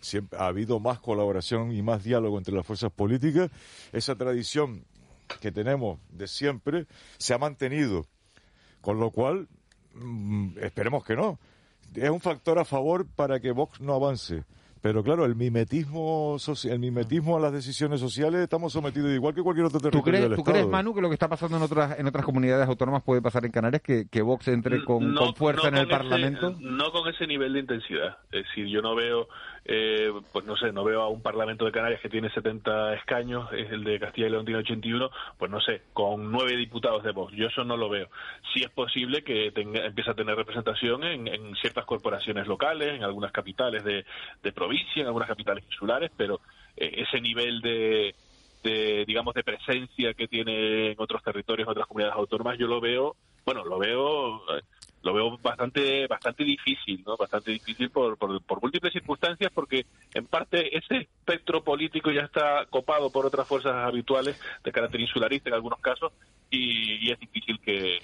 [0.00, 3.50] Siempre ha habido más colaboración y más diálogo entre las fuerzas políticas,
[3.92, 4.84] esa tradición
[5.40, 6.86] que tenemos de siempre
[7.18, 8.06] se ha mantenido.
[8.80, 9.48] Con lo cual,
[9.94, 11.38] mm, esperemos que no.
[11.94, 14.44] Es un factor a favor para que Vox no avance.
[14.86, 19.66] Pero claro, el mimetismo, el mimetismo a las decisiones sociales estamos sometidos igual que cualquier
[19.66, 21.98] otro territorio ¿Tú crees, del ¿tú crees Manu, que lo que está pasando en otras
[21.98, 25.78] en otras comunidades autónomas puede pasar en Canarias, que, que Vox entre con, fuerza en
[25.78, 26.54] el Parlamento?
[26.60, 28.18] No con ese nivel de intensidad.
[28.30, 29.26] Es decir, yo no veo
[29.68, 33.52] eh, pues no sé, no veo a un Parlamento de Canarias que tiene 70 escaños,
[33.52, 37.10] es el de Castilla y León tiene 81, pues no sé, con nueve diputados de
[37.10, 37.32] Vox.
[37.34, 38.08] Yo eso no lo veo.
[38.54, 43.32] Sí es posible que tenga, empiece a tener representación en, ciertas corporaciones locales, en algunas
[43.32, 44.04] capitales de,
[44.52, 46.40] provincia, en algunas capitales insulares, pero
[46.76, 48.14] eh, ese nivel de,
[48.62, 52.80] de, digamos, de presencia que tiene en otros territorios, en otras comunidades autónomas, yo lo
[52.80, 54.62] veo, bueno, lo veo eh,
[55.06, 57.16] lo veo bastante bastante difícil, ¿no?
[57.16, 63.10] Bastante difícil por, por, múltiples circunstancias, porque en parte ese espectro político ya está copado
[63.10, 66.12] por otras fuerzas habituales de carácter insularista en algunos casos
[66.50, 68.00] y, es difícil que,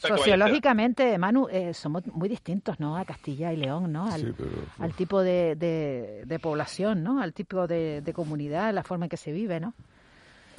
[0.00, 2.96] sociológicamente, Manu, eh, somos muy distintos, ¿no?
[2.96, 4.10] A Castilla y León, ¿no?
[4.10, 4.34] Al,
[4.78, 7.20] al tipo de, de, población, ¿no?
[7.20, 9.74] Al tipo de, de comunidad, la forma en que se vive, ¿no?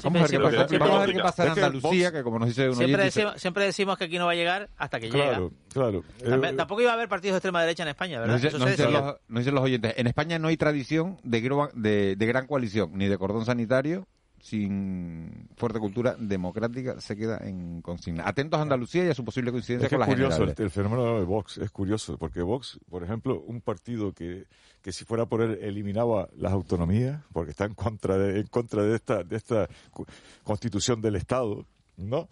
[0.03, 3.65] Vamos a ver qué pasa, en Andalucía, que como nos dice uno siempre, decimos, siempre
[3.65, 6.93] decimos que aquí no va a llegar hasta que claro, Claro, eh, Tampoco iba a
[6.93, 8.33] haber partidos de extrema derecha en España, ¿verdad?
[8.35, 9.93] Nos, dicen, los, oyentes.
[9.97, 14.07] En España no hay tradición de, de gran coalición, ni de cordón sanitario,
[14.45, 18.27] sin fuerte cultura democrática se queda en consigna.
[18.27, 21.57] Atentos a Andalucía y a su posible coincidencia con la curioso el, fenómeno de Vox,
[21.57, 24.45] es curioso, porque Vox, por ejemplo, un partido que,
[24.83, 28.83] que si fuera por él eliminaba las autonomías, porque está en contra de, en contra
[28.83, 29.67] de esta, de esta
[30.43, 31.65] constitución del Estado,
[31.97, 32.29] ¿no?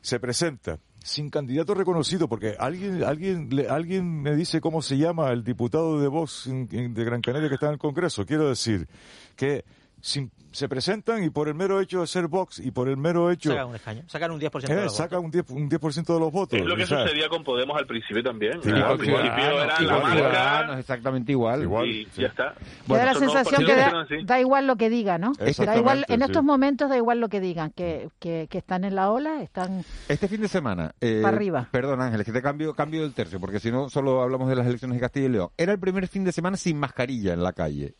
[0.00, 5.44] Se presenta sin candidato reconocido, porque alguien, alguien, alguien me dice cómo se llama el
[5.44, 8.26] diputado de Vox de Gran Canaria que está en el Congreso.
[8.26, 8.88] Quiero decir
[9.36, 9.64] que
[10.02, 13.50] se presentan y por el mero hecho de ser Vox y por el mero hecho...
[13.50, 16.32] Sacan un escaño, sacan un 10% de los sacan un 10%, un 10 de los
[16.32, 16.58] votos.
[16.58, 18.62] Es lo que sucedía con Podemos al principio también.
[18.62, 20.78] Sí, al principio era la marca...
[20.78, 21.62] exactamente igual.
[21.62, 22.54] igual y ya está.
[22.86, 25.32] Bueno, da la sensación que da, igual lo que diga, ¿no?
[25.32, 28.94] Da igual, en estos momentos da igual lo que digan, que, que, que, están en
[28.94, 29.84] la ola, están...
[30.08, 30.94] Este fin de semana...
[31.00, 31.68] Eh, para arriba.
[31.70, 34.66] Perdón, Ángeles, que te cambio, cambio del tercio, porque si no solo hablamos de las
[34.66, 35.50] elecciones de Castilla y León.
[35.56, 37.94] Era el primer fin de semana sin mascarilla en la calle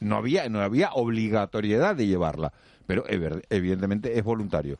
[0.00, 2.52] no había, no había obligatoriedad de llevarla,
[2.86, 4.78] pero evidentemente es voluntario.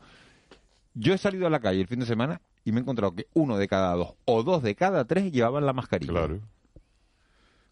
[0.95, 3.27] Yo he salido a la calle el fin de semana y me he encontrado que
[3.35, 6.12] uno de cada dos o dos de cada tres llevaban la mascarilla.
[6.12, 6.41] Claro.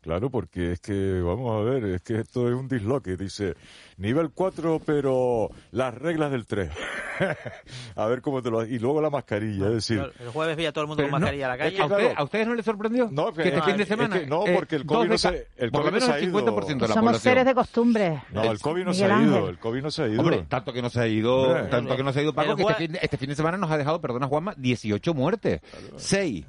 [0.06, 3.16] Claro, porque es que, vamos a ver, es que esto es un disloque.
[3.16, 3.56] Dice,
[3.96, 6.70] nivel 4, pero las reglas del 3.
[7.96, 8.64] a ver cómo te lo...
[8.64, 10.08] Y luego la mascarilla, es decir...
[10.20, 12.14] El jueves vi a todo el mundo con mascarilla a la calle.
[12.16, 13.08] ¿A, ustedes no les sorprendió?
[13.10, 14.20] No, que este fin de semana...
[14.28, 16.94] no, eh, porque el COVID no se, el Por lo menos el 50% de la
[16.94, 18.22] Somos seres de costumbre.
[18.30, 20.20] No, el COVID no se ha ido, el COVID no se ha ido.
[20.20, 22.62] Hombre, tanto que no se ha ido, tanto que no se ha ido, Paco, que
[22.62, 25.62] este fin, este fin de semana nos ha dejado, perdona Juanma, 18 muertes.
[25.96, 26.46] 6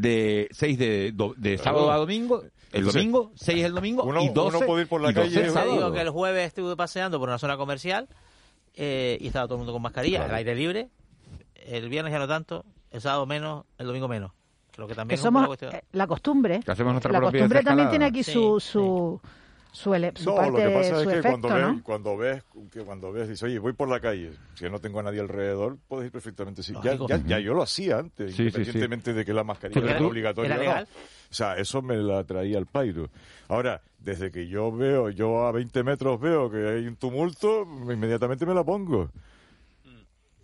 [0.00, 2.42] de 6 de, de sábado a domingo
[2.72, 5.46] el domingo, 6 el domingo y 12 uno puede ir por la calle.
[5.46, 8.08] El digo que el jueves estuve paseando por una zona comercial
[8.74, 10.88] eh, y estaba todo el mundo con mascarilla, al aire libre.
[11.54, 14.32] El viernes ya no tanto, el sábado menos, el domingo menos.
[14.76, 16.60] Lo que también somos eh, la costumbre.
[16.64, 19.20] la costumbre también tiene aquí su, su,
[19.72, 23.42] su no, lo que pasa es que cuando, ves, cuando ves que cuando ves dices
[23.42, 26.74] oye voy por la calle si no tengo a nadie alrededor puedes ir perfectamente sí.
[26.82, 30.86] ya, ya, ya, yo lo hacía antes independientemente de que la mascarilla era, obligatoria
[31.30, 33.10] o sea eso me la traía al pairo
[33.48, 38.46] ahora desde que yo veo yo a 20 metros veo que hay un tumulto inmediatamente
[38.46, 39.10] me la pongo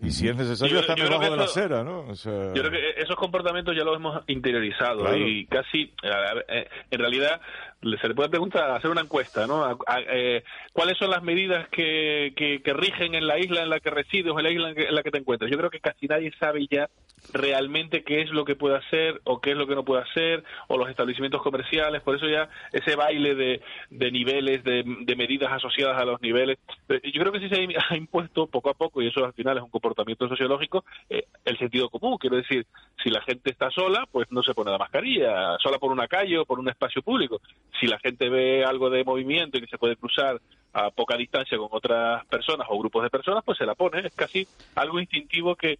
[0.00, 2.12] y si es necesario, está debajo de la acera, ¿no?
[2.12, 7.40] Yo creo que esos comportamientos ya los hemos interiorizado y casi, eh, en realidad,
[8.00, 9.78] se le puede preguntar, hacer una encuesta, ¿no?
[10.10, 10.42] Eh,
[10.72, 14.38] ¿Cuáles son las medidas que, que, rigen en la isla en la que resides o
[14.38, 15.50] en la isla en la que te encuentras?
[15.50, 16.88] Yo creo que casi nadie sabe ya
[17.32, 20.44] realmente qué es lo que puede hacer o qué es lo que no puede hacer,
[20.68, 24.84] o los establecimientos comerciales, por eso ya ese baile de, de niveles, de,
[25.16, 29.00] medidas asociadas a los niveles, yo creo que sí se ha impuesto poco a poco,
[29.00, 29.83] y eso al final es un comportamiento
[30.28, 32.66] sociológico, eh, el sentido común, quiero decir,
[33.02, 36.38] si la gente está sola, pues no se pone la mascarilla, sola por una calle
[36.38, 37.40] o por un espacio público,
[37.80, 40.40] si la gente ve algo de movimiento y que se puede cruzar
[40.72, 44.14] a poca distancia con otras personas o grupos de personas, pues se la pone, es
[44.14, 45.78] casi algo instintivo que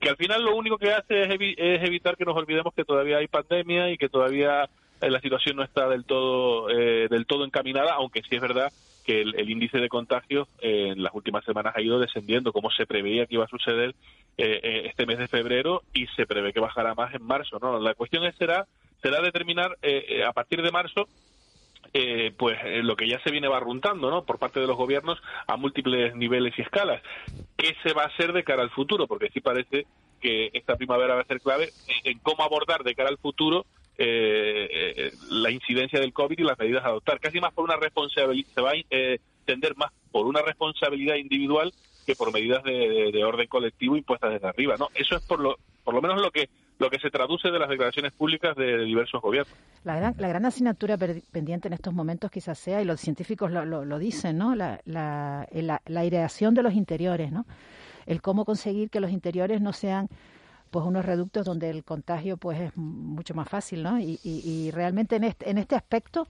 [0.00, 3.28] que al final lo único que hace es, evitar que nos olvidemos que todavía hay
[3.28, 4.68] pandemia y que todavía
[5.00, 8.72] eh, la situación no está del todo eh, del todo encaminada, aunque sí es verdad
[9.04, 12.86] que el, índice de contagios eh, en las últimas semanas ha ido descendiendo, como se
[12.86, 13.94] preveía que iba a suceder
[14.36, 17.58] este mes de febrero y se prevé que bajará más en marzo.
[17.60, 17.78] ¿no?
[17.78, 18.66] La cuestión es, será
[19.02, 19.76] será determinar
[20.26, 21.06] a partir de marzo
[21.94, 24.24] eh, pues eh, lo que ya se viene barruntando ¿no?
[24.24, 27.02] por parte de los gobiernos a múltiples niveles y escalas.
[27.56, 29.06] ¿Qué se va a hacer de cara al futuro?
[29.06, 29.86] Porque sí parece
[30.18, 31.70] que esta primavera va a ser clave
[32.04, 33.66] en, cómo abordar de cara al futuro
[33.98, 37.20] eh, la incidencia del COVID y las medidas a adoptar.
[37.20, 41.72] Casi más por una responsabilidad, se va a entender más por una responsabilidad individual
[42.06, 44.76] que por medidas de, de, orden colectivo impuestas desde arriba.
[44.78, 44.88] ¿no?
[44.94, 46.48] Eso es por lo, por lo menos lo que
[46.82, 49.54] lo que se traduce de las declaraciones públicas de, diversos gobiernos.
[49.84, 53.64] La gran, la gran asignatura pendiente en estos momentos quizás sea, y los científicos lo,
[53.64, 54.56] lo, dicen, ¿no?
[54.56, 57.46] La, la, la, aireación de los interiores, ¿no?
[58.06, 60.08] El cómo conseguir que los interiores no sean
[60.72, 64.00] pues unos reductos donde el contagio pues es mucho más fácil, ¿no?
[64.00, 66.26] Y, y, realmente en este, en este aspecto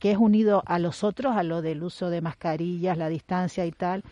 [0.00, 3.70] que es unido a los otros, a lo del uso de mascarillas, la distancia y
[3.70, 4.02] tal,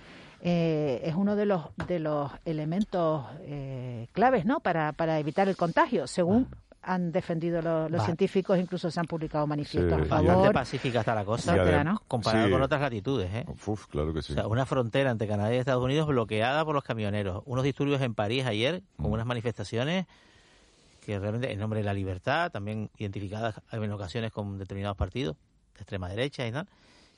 [0.43, 4.61] eh, es uno de los de los elementos eh, claves ¿no?
[4.61, 6.47] para, para evitar el contagio, según
[6.85, 10.53] han defendido los, científicos, incluso se han publicado manifiestos a favor.
[10.53, 12.01] pacífica está la cosa, ¿no?
[12.07, 13.33] comparado con otras latitudes.
[13.33, 13.45] ¿eh?
[13.91, 14.33] claro que sí.
[14.33, 17.43] O sea, una frontera entre Canadá y Estados Unidos bloqueada por los camioneros.
[17.47, 19.15] Unos disturbios en París ayer, con mm.
[19.15, 20.07] unas manifestaciones
[21.05, 25.37] que realmente en nombre de la libertad, también identificadas en ocasiones con determinados partidos
[25.75, 26.67] de extrema derecha y tal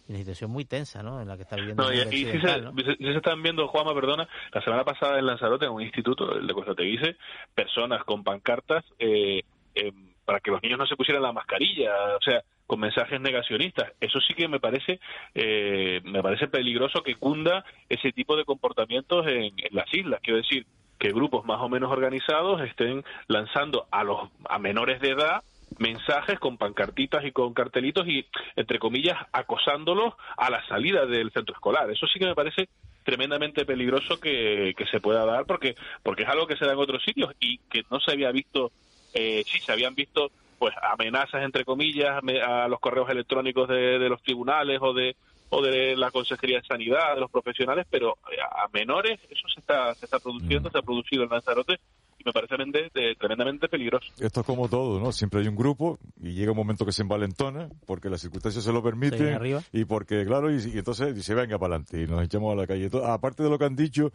[0.08, 1.20] y una situación muy tensa, ¿no?
[1.20, 1.82] En la que está viviendo.
[1.82, 5.72] No, y aquí sí se, están viendo, Juanma, perdona, la semana pasada en Lanzarote, en
[5.72, 7.16] un instituto, el de Costa Teguise,
[7.54, 9.42] personas con pancartas eh,
[9.76, 9.92] eh,
[10.24, 13.92] para que los niños no se pusieran la mascarilla, o sea, con mensajes negacionistas.
[14.00, 14.98] Eso sí que me parece,
[15.34, 20.20] eh, me parece peligroso que cunda ese tipo de comportamientos en, en las islas.
[20.22, 20.66] Quiero decir,
[20.98, 25.42] que grupos más o menos organizados estén lanzando a los a menores de edad
[25.78, 28.24] mensajes con pancartitas y con cartelitos y,
[28.54, 31.90] entre comillas, acosándolos a la salida del centro escolar.
[31.90, 32.68] Eso sí que me parece
[33.04, 37.02] tremendamente peligroso que, se pueda dar porque, porque es algo que se da en otros
[37.04, 38.72] sitios y que no se había visto,
[39.16, 44.22] eh, sí, se habían visto pues amenazas, entre comillas, a los correos electrónicos de, los
[44.22, 45.16] tribunales o de
[45.48, 48.18] o de la Consejería de Sanidad, de los profesionales, pero
[48.50, 50.72] a menores eso se está, se está produciendo, mm.
[50.72, 51.78] se ha producido en Lanzarote
[52.26, 54.12] me parece tremendamente peligroso.
[54.18, 55.12] Esto es como todo, ¿no?
[55.12, 58.72] Siempre hay un grupo y llega un momento que se envalentona porque las circunstancias se
[58.72, 59.38] lo permiten
[59.72, 62.90] y porque, claro, y, entonces dice, venga para adelante y nos echamos a la calle.
[63.04, 64.10] aparte de lo que han dicho,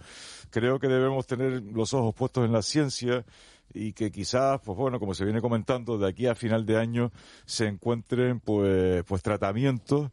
[0.50, 3.24] creo que debemos tener los ojos puestos en la ciencia
[3.74, 7.12] y que quizás, pues bueno, como se viene comentando, de aquí a final de año
[7.46, 10.12] se encuentren pues, pues tratamientos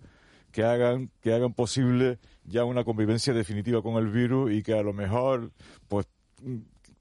[0.52, 4.82] que hagan, que hagan posible ya una convivencia definitiva con el virus y que a
[4.82, 5.52] lo mejor
[5.88, 6.06] pues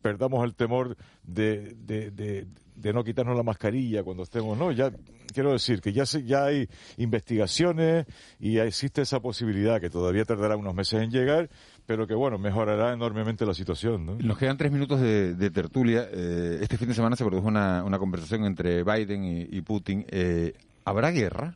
[0.01, 4.71] perdamos el temor de, de, no quitarnos la mascarilla cuando estemos, ¿no?
[4.71, 4.91] Ya
[5.33, 8.05] quiero decir que ya ya hay investigaciones
[8.39, 11.49] y existe esa posibilidad que todavía tardará unos meses en llegar,
[11.87, 14.15] pero que bueno, mejorará enormemente la situación, ¿no?
[14.15, 16.05] Nos quedan tres minutos de, tertulia.
[16.11, 20.05] Eh, este fin de semana se produjo una, una conversación entre Biden y, Putin.
[20.09, 21.55] Eh, ¿Habrá guerra?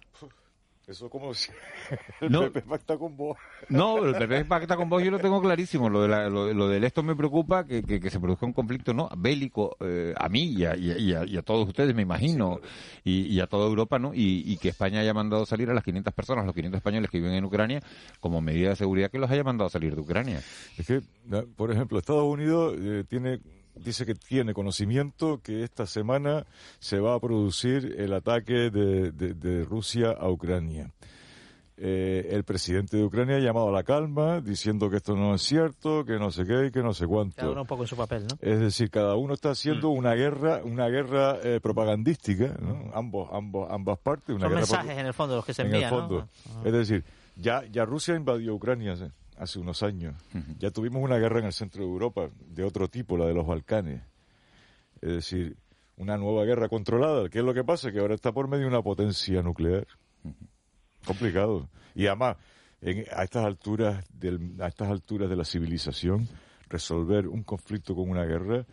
[0.92, 1.50] Eso como si
[2.22, 3.38] el no, PP pacta con vos.
[3.70, 5.90] No, el PP pacta con vos yo lo tengo clarísimo.
[5.90, 9.78] Lo, de lo, del esto me preocupa, que, que, se produzca un conflicto no bélico
[9.80, 12.60] eh, a mí y a, y, a, todos ustedes, me imagino,
[13.06, 14.12] y, a toda Europa, ¿no?
[14.14, 17.36] Y, que España haya mandado salir a las 500 personas, los 500 españoles que viven
[17.36, 17.80] en Ucrania,
[18.20, 20.42] como medida de seguridad que los haya mandado salir de Ucrania.
[20.78, 21.02] Es que,
[21.56, 23.40] por ejemplo, Estados Unidos eh, tiene
[23.76, 26.46] dice que tiene conocimiento que esta semana
[26.80, 30.92] se va a producir el ataque de, Rusia a Ucrania.
[31.84, 35.42] Eh, el presidente de Ucrania ha llamado a la calma, diciendo que esto no es
[35.42, 37.38] cierto, que no sé qué y que no sé cuánto.
[37.38, 38.38] Cada uno un poco en su papel, ¿no?
[38.40, 39.98] Es decir, cada uno está haciendo mm.
[39.98, 42.92] una guerra, una guerra eh, propagandística, ¿no?
[42.94, 44.36] Ambos, ambos, ambas partes.
[44.36, 46.28] Una Son mensajes en el fondo los que se envían, ah.
[46.64, 47.04] Es decir,
[47.36, 49.06] ya, ya Rusia invadió Ucrania, ¿sí?
[49.42, 50.16] Hace unos años.
[50.60, 53.48] Ya tuvimos una guerra en el centro de Europa de otro tipo, la de los
[53.48, 54.04] Balcanes.
[55.02, 55.58] Es decir,
[55.98, 57.28] una nueva guerra controlada.
[57.28, 57.92] ¿Qué es lo que pasa?
[57.92, 59.88] Que ahora está por medio de una potencia nuclear.
[61.06, 61.68] Complicado.
[61.96, 62.38] Y además,
[63.16, 66.28] a estas alturas del, a estas alturas de la civilización,
[66.70, 68.64] resolver un conflicto con una guerra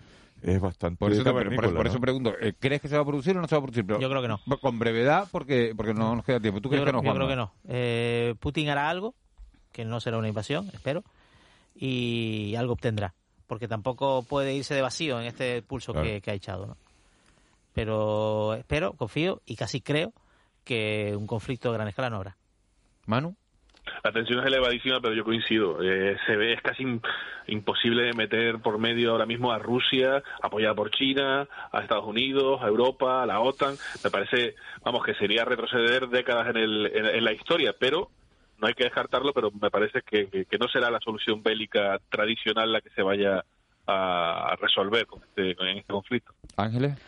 [0.41, 3.41] es bastante por eso, por, eso pregunto eh, ¿crees que se va a producir o
[3.41, 3.85] no se va a producir?
[3.85, 6.93] yo creo que no con brevedad porque porque no nos queda tiempo ¿tú crees que
[6.93, 9.17] no yo creo que no eh, Putin hará algo
[9.79, 11.05] que no será una invasión espero
[11.77, 13.15] y algo obtendrá
[13.47, 16.77] porque tampoco puede irse de vacío en este pulso que, ha echado ¿no?
[17.75, 20.13] pero espero confío y casi creo
[20.65, 22.37] que un conflicto de gran escala no habrá
[23.07, 23.37] Manu
[24.05, 25.83] la tensión es elevadísima, pero yo coincido.
[25.83, 26.85] Eh, se ve, es casi
[27.47, 32.69] imposible meter por medio ahora mismo a Rusia, apoyada por China, a Estados Unidos, a
[32.69, 33.77] Europa, a la OTAN.
[34.05, 38.11] Me parece, vamos, que sería retroceder décadas en, el, en, la historia, pero
[38.59, 42.81] no hay que descartarlo, pero me parece que, no será la solución bélica tradicional la
[42.81, 43.45] que se vaya
[43.87, 46.33] a resolver con este, con este conflicto.
[46.57, 46.99] Ángeles.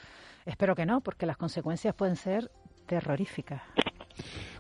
[0.47, 2.51] Espero que no, porque las consecuencias pueden ser
[2.87, 3.63] terroríficas.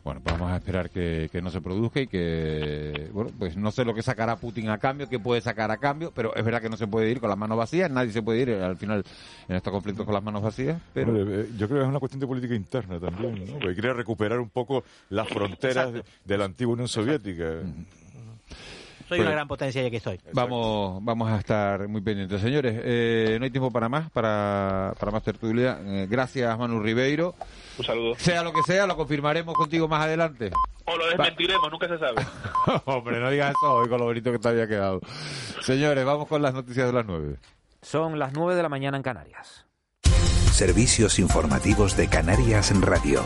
[0.03, 3.85] Bueno, pues vamos a esperar que, no se produzca y que, bueno, pues no sé
[3.85, 6.71] lo que sacará Putin a cambio, qué puede sacar a cambio, pero es verdad que
[6.71, 9.05] no se puede ir con las manos vacías, nadie se puede ir al final
[9.49, 10.81] en estos conflictos con las manos vacías.
[10.95, 11.17] Pero...
[11.17, 13.55] Eh, yo creo que es una cuestión de política interna también, ¿no?
[13.55, 15.93] Porque quiere recuperar un poco las fronteras
[16.25, 17.61] de, la antigua Unión Soviética.
[19.11, 20.21] Soy una pues gran potencia y aquí estoy.
[20.33, 22.41] Vamos, vamos a estar muy pendientes.
[22.41, 25.81] Señores, eh, no hay tiempo para más, para, para más tertulia.
[25.85, 27.35] Eh, gracias, Manu Ribeiro.
[27.77, 28.15] Un saludo.
[28.19, 30.53] Sea lo que sea, lo confirmaremos contigo más adelante.
[30.85, 32.25] O lo desmentiremos, nunca se sabe.
[32.85, 35.01] Hombre, no digas eso hoy con lo bonito que te había quedado.
[35.61, 37.35] Señores, vamos con las noticias de las nueve.
[37.83, 39.67] Son las nueve de la mañana en Canarias.
[40.53, 43.25] Servicios informativos de Canarias en Radio.